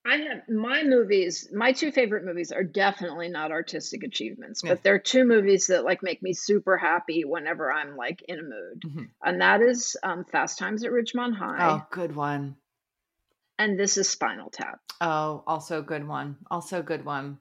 [0.06, 5.00] I have my movies, my two favorite movies are definitely not artistic achievements, but they're
[5.00, 8.82] two movies that like make me super happy whenever I'm like in a mood.
[8.86, 9.04] Mm-hmm.
[9.24, 11.58] And that is um, Fast Times at Ridgemont High.
[11.72, 12.56] Oh, good one.
[13.58, 14.80] And this is Spinal Tap.
[15.02, 16.38] Oh, also good one.
[16.52, 17.40] Also good one.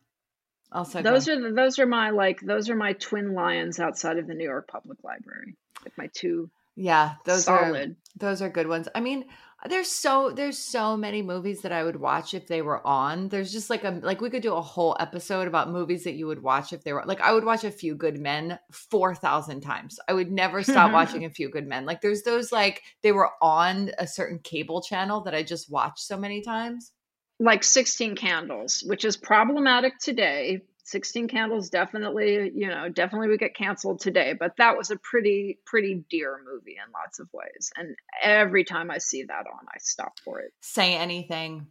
[0.73, 1.39] Also Those good.
[1.39, 4.45] are the, those are my like those are my twin lions outside of the New
[4.45, 5.57] York Public Library.
[5.85, 7.91] Like my two yeah, those solid.
[7.91, 8.89] are those are good ones.
[8.95, 9.27] I mean,
[9.67, 13.29] there's so there's so many movies that I would watch if they were on.
[13.29, 16.27] There's just like a like we could do a whole episode about movies that you
[16.27, 19.99] would watch if they were like I would watch A Few Good Men 4000 times.
[20.07, 21.87] I would never stop watching A Few Good Men.
[21.87, 26.01] Like there's those like they were on a certain cable channel that I just watched
[26.01, 26.93] so many times.
[27.41, 33.55] Like 16 Candles, which is problematic today 16 candles definitely you know definitely would get
[33.55, 37.97] canceled today but that was a pretty pretty dear movie in lots of ways and
[38.23, 40.53] every time i see that on i stop for it.
[40.61, 41.69] Say anything.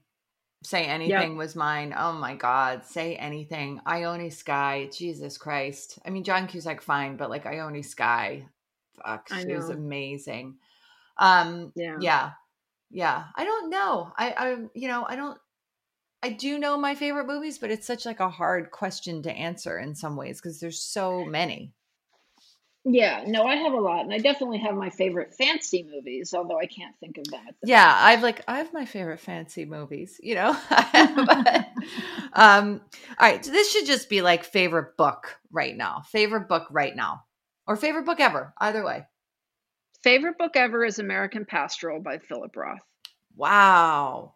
[0.64, 1.38] Say anything yep.
[1.38, 1.93] was mine.
[1.97, 3.80] Oh my god say anything.
[3.86, 5.99] Ione Skye jesus christ.
[6.05, 8.45] I mean john cusack fine but like ione skye
[9.03, 10.55] fuck she was amazing.
[11.18, 11.97] Um yeah.
[11.99, 12.32] yeah
[12.89, 13.26] yeah.
[13.36, 14.11] I don't know.
[14.18, 15.38] I i you know i don't
[16.24, 19.78] I do know my favorite movies, but it's such like a hard question to answer
[19.78, 21.74] in some ways because there's so many.
[22.86, 26.59] Yeah, no, I have a lot, and I definitely have my favorite fancy movies, although
[26.59, 27.41] I can't think of them.
[27.65, 27.93] yeah.
[27.97, 30.57] I've like I have my favorite fancy movies, you know.
[30.69, 31.67] but,
[32.34, 32.82] um,
[33.19, 36.95] all right, so this should just be like favorite book right now, favorite book right
[36.95, 37.26] now,
[37.67, 39.05] or favorite book ever, either way.
[40.03, 42.80] Favorite book ever is American Pastoral by Philip Roth.
[43.36, 44.36] Wow.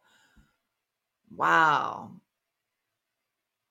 [1.35, 2.11] Wow.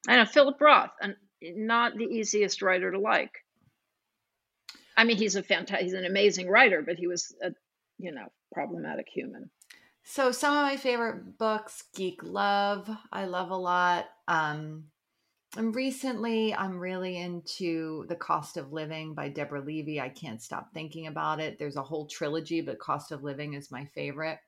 [0.08, 3.32] I know Philip Roth, and not the easiest writer to like.
[4.96, 7.50] I mean, he's a fantastic, he's an amazing writer, but he was a,
[7.98, 9.50] you know, problematic human.
[10.04, 14.06] So some of my favorite books, Geek Love, I love a lot.
[14.28, 14.84] Um,
[15.56, 20.00] and recently I'm really into The Cost of Living by Deborah Levy.
[20.00, 21.58] I can't stop thinking about it.
[21.58, 24.38] There's a whole trilogy, but Cost of Living is my favorite.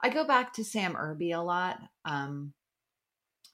[0.00, 1.78] I go back to Sam Irby a lot.
[2.04, 2.52] Um,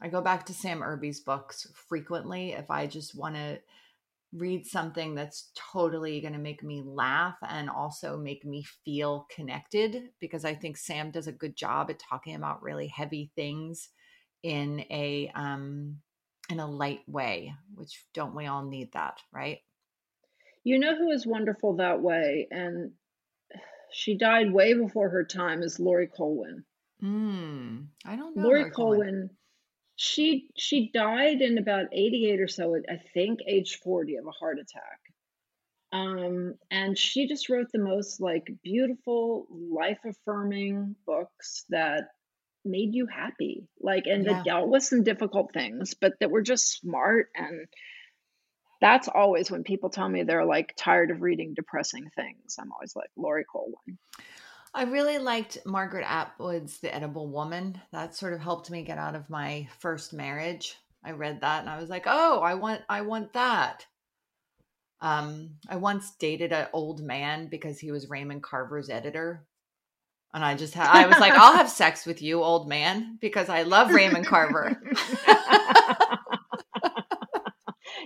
[0.01, 3.59] I go back to Sam Irby's books frequently if I just want to
[4.35, 10.11] read something that's totally going to make me laugh and also make me feel connected
[10.21, 13.91] because I think Sam does a good job at talking about really heavy things
[14.43, 15.99] in a um
[16.51, 19.61] in a light way, which don't we all need that, right?
[20.65, 22.93] You know who is wonderful that way and
[23.93, 26.64] she died way before her time is Laurie Colwin.
[27.03, 28.43] Mm, I don't know.
[28.45, 29.30] Laurie Colwin
[29.97, 34.59] she she died in about 88 or so i think age 40 of a heart
[34.59, 34.99] attack
[35.93, 42.09] um, and she just wrote the most like beautiful life affirming books that
[42.64, 44.32] made you happy like and Yeah.
[44.32, 47.68] that dealt with some difficult things but that were just smart and
[48.81, 52.95] that's always when people tell me they're like tired of reading depressing things i'm always
[52.95, 53.99] like Laurie Colwin
[54.77, 57.81] I really liked Margaret Atwood's The Edible Woman.
[57.93, 60.77] That sort of helped me get out of my first marriage.
[61.05, 63.87] I read that and I was like, "Oh, I want I want that."
[65.01, 69.47] Um, I once dated an old man because he was Raymond Carver's editor.
[70.33, 73.49] And I just had I was like, "I'll have sex with you, old man, because
[73.49, 74.81] I love Raymond Carver."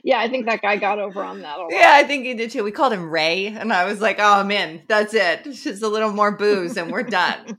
[0.09, 1.71] yeah i think that guy got over on that a lot.
[1.71, 2.65] yeah, I think he did too.
[2.65, 4.83] We called him Ray, and I was like, "Oh, I'm in.
[4.89, 5.45] That's it.
[5.45, 7.59] Just a little more booze, and we're done."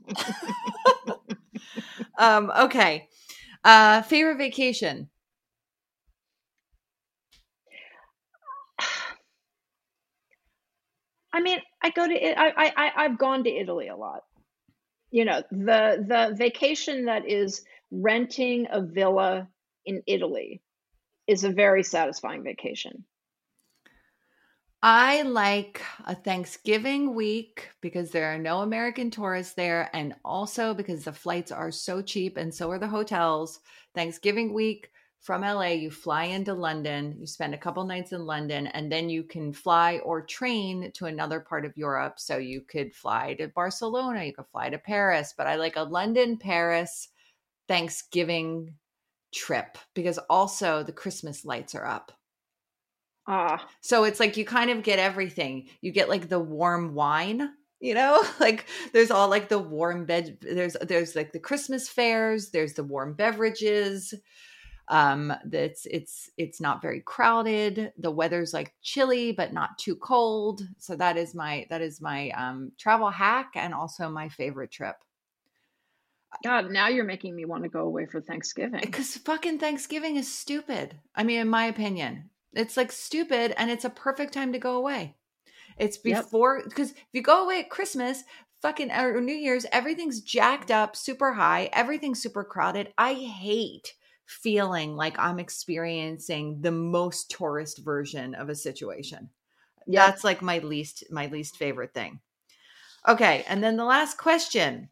[2.18, 3.08] um, okay.
[3.62, 5.08] Uh, favorite vacation.
[11.32, 12.36] I mean, I go to it.
[12.36, 14.22] I, I I- I've gone to Italy a lot.
[15.12, 19.48] You know, the the vacation that is renting a villa
[19.86, 20.62] in Italy
[21.30, 23.04] is a very satisfying vacation.
[24.82, 31.04] I like a Thanksgiving week because there are no American tourists there, and also because
[31.04, 33.60] the flights are so cheap and so are the hotels.
[33.94, 38.66] Thanksgiving week from LA, you fly into London, you spend a couple nights in London,
[38.68, 42.14] and then you can fly or train to another part of Europe.
[42.18, 45.82] So you could fly to Barcelona, you could fly to Paris, but I like a
[45.82, 47.08] London, Paris
[47.68, 48.74] Thanksgiving
[49.32, 52.12] trip because also the Christmas lights are up.
[53.26, 55.68] Ah, So it's like you kind of get everything.
[55.80, 58.22] You get like the warm wine, you know?
[58.40, 62.84] Like there's all like the warm bed there's there's like the Christmas fairs, there's the
[62.84, 64.14] warm beverages.
[64.88, 67.92] Um that's it's it's not very crowded.
[67.98, 70.62] The weather's like chilly but not too cold.
[70.78, 74.96] So that is my that is my um travel hack and also my favorite trip.
[76.44, 78.80] God, now you're making me want to go away for Thanksgiving.
[78.80, 80.96] Because fucking Thanksgiving is stupid.
[81.14, 84.76] I mean, in my opinion, it's like stupid and it's a perfect time to go
[84.76, 85.16] away.
[85.76, 88.22] It's before, because if you go away at Christmas,
[88.62, 92.92] fucking, or New Year's, everything's jacked up, super high, everything's super crowded.
[92.98, 93.94] I hate
[94.26, 99.30] feeling like I'm experiencing the most tourist version of a situation.
[99.86, 100.06] Yep.
[100.06, 102.20] That's like my least, my least favorite thing.
[103.08, 103.44] Okay.
[103.48, 104.90] And then the last question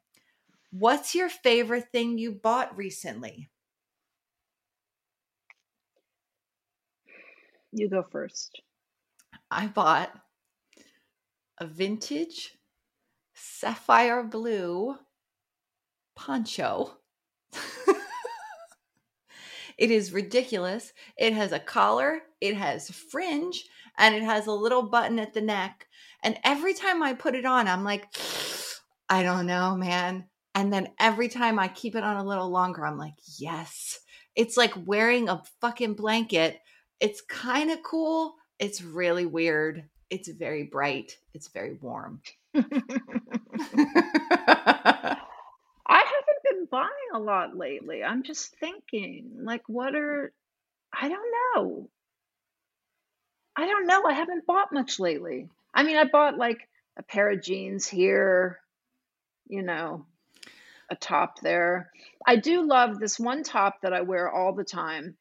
[0.71, 3.49] What's your favorite thing you bought recently?
[7.73, 8.61] You go first.
[9.51, 10.13] I bought
[11.59, 12.57] a vintage
[13.35, 14.97] sapphire blue
[16.17, 16.97] poncho.
[19.79, 20.93] it is ridiculous.
[21.17, 23.65] It has a collar, it has fringe,
[23.97, 25.87] and it has a little button at the neck.
[26.23, 28.07] And every time I put it on, I'm like,
[29.09, 30.27] I don't know, man.
[30.59, 34.01] And then every time I keep it on a little longer, I'm like, yes.
[34.35, 36.59] It's like wearing a fucking blanket.
[36.99, 38.35] It's kind of cool.
[38.59, 39.85] It's really weird.
[40.11, 41.17] It's very bright.
[41.33, 42.23] It's very warm.
[42.57, 42.61] I
[45.87, 48.03] haven't been buying a lot lately.
[48.03, 50.33] I'm just thinking, like, what are,
[50.93, 51.89] I don't know.
[53.55, 54.03] I don't know.
[54.07, 55.49] I haven't bought much lately.
[55.73, 58.59] I mean, I bought like a pair of jeans here,
[59.47, 60.05] you know,
[60.91, 61.91] a top there.
[62.27, 65.17] I do love this one top that I wear all the time.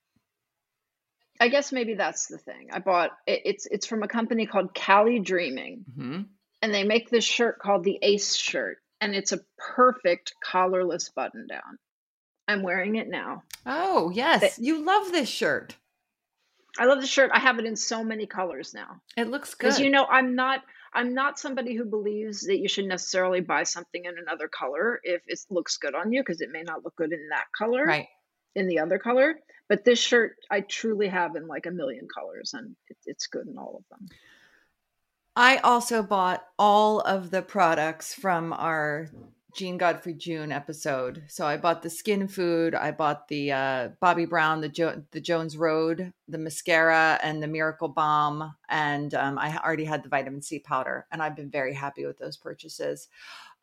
[1.40, 2.70] I guess maybe that's the thing.
[2.72, 6.22] I bought it, it's it's from a company called Cali Dreaming hmm
[6.64, 11.46] and they make this shirt called the Ace shirt, and it's a perfect collarless button
[11.46, 11.78] down.
[12.48, 13.44] I'm wearing it now.
[13.64, 14.42] Oh, yes.
[14.58, 15.76] They- you love this shirt.
[16.80, 17.30] I love the shirt.
[17.32, 19.02] I have it in so many colors now.
[19.16, 19.68] It looks good.
[19.68, 20.64] Because you know, I'm not
[20.98, 25.22] I'm not somebody who believes that you should necessarily buy something in another color if
[25.28, 27.86] it looks good on you because it may not look good in that color.
[27.86, 28.08] right.
[28.56, 29.36] In the other color.
[29.70, 33.46] But this shirt I truly have in like a million colors and it, it's good
[33.48, 34.08] in all of them.
[35.36, 39.12] I also bought all of the products from our
[39.58, 41.24] Jean Godfrey June episode.
[41.28, 45.20] So I bought the skin food, I bought the uh, Bobbi Brown, the jo- the
[45.20, 50.44] Jones Road, the mascara, and the Miracle Balm, and um, I already had the vitamin
[50.44, 53.08] C powder, and I've been very happy with those purchases.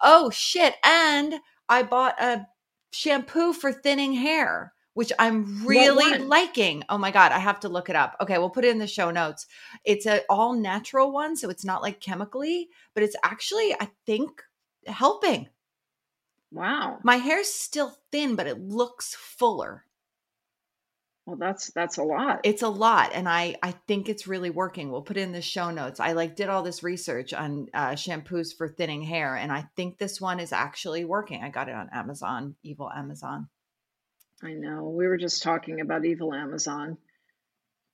[0.00, 0.74] Oh shit!
[0.82, 1.36] And
[1.68, 2.48] I bought a
[2.90, 4.72] shampoo for thinning hair.
[4.94, 6.84] Which I'm really liking.
[6.88, 8.16] Oh my God, I have to look it up.
[8.20, 9.46] Okay, we'll put it in the show notes.
[9.84, 14.40] It's an all natural one, so it's not like chemically, but it's actually, I think,
[14.86, 15.48] helping.
[16.54, 17.00] Wow.
[17.02, 19.84] My hair's still thin, but it looks fuller.
[21.26, 22.40] Well, that's that's a lot.
[22.44, 24.90] It's a lot, and I I think it's really working.
[24.90, 25.98] We'll put it in the show notes.
[25.98, 29.98] I like did all this research on uh, shampoos for thinning hair, and I think
[29.98, 31.42] this one is actually working.
[31.42, 33.48] I got it on Amazon, evil Amazon.
[34.42, 34.90] I know.
[34.90, 36.98] We were just talking about evil Amazon.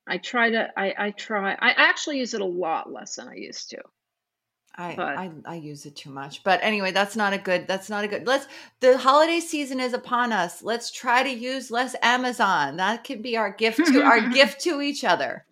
[0.05, 3.35] I try to I I try I actually use it a lot less than I
[3.35, 3.81] used to.
[4.75, 6.43] I, But- I I use it too much.
[6.43, 8.25] But anyway, that's not a good that's not a good.
[8.25, 8.47] Let's
[8.79, 10.63] the holiday season is upon us.
[10.63, 12.77] Let's try to use less Amazon.
[12.77, 15.45] That could be our gift to our gift to each other.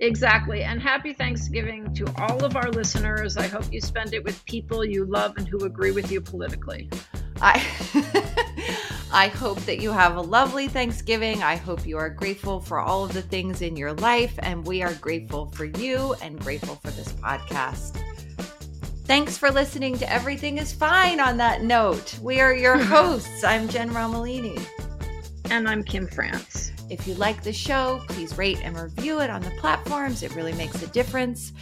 [0.00, 0.64] Exactly.
[0.64, 3.36] And happy Thanksgiving to all of our listeners.
[3.36, 6.90] I hope you spend it with people you love and who agree with you politically.
[7.40, 7.64] I
[9.12, 11.42] I hope that you have a lovely Thanksgiving.
[11.42, 14.82] I hope you are grateful for all of the things in your life and we
[14.82, 18.01] are grateful for you and grateful for this podcast.
[19.04, 22.18] Thanks for listening to Everything is Fine on that note.
[22.20, 23.42] We are your hosts.
[23.42, 24.64] I'm Jen Romolini.
[25.50, 26.72] And I'm Kim France.
[26.88, 30.22] If you like the show, please rate and review it on the platforms.
[30.22, 31.52] It really makes a difference.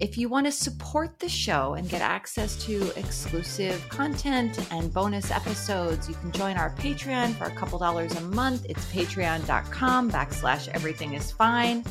[0.00, 5.32] If you want to support the show and get access to exclusive content and bonus
[5.32, 8.64] episodes, you can join our Patreon for a couple dollars a month.
[8.68, 11.82] It's patreon.com backslash everything is fine.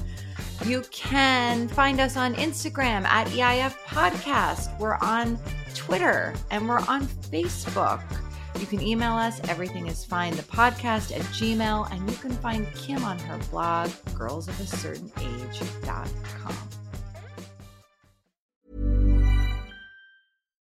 [0.65, 4.79] You can find us on Instagram at EIF Podcast.
[4.79, 5.37] We're on
[5.75, 8.01] Twitter and we're on Facebook.
[8.57, 12.65] You can email us, everything is fine, the podcast at gmail, and you can find
[12.73, 16.76] Kim on her blog, girlsofacertainage.com.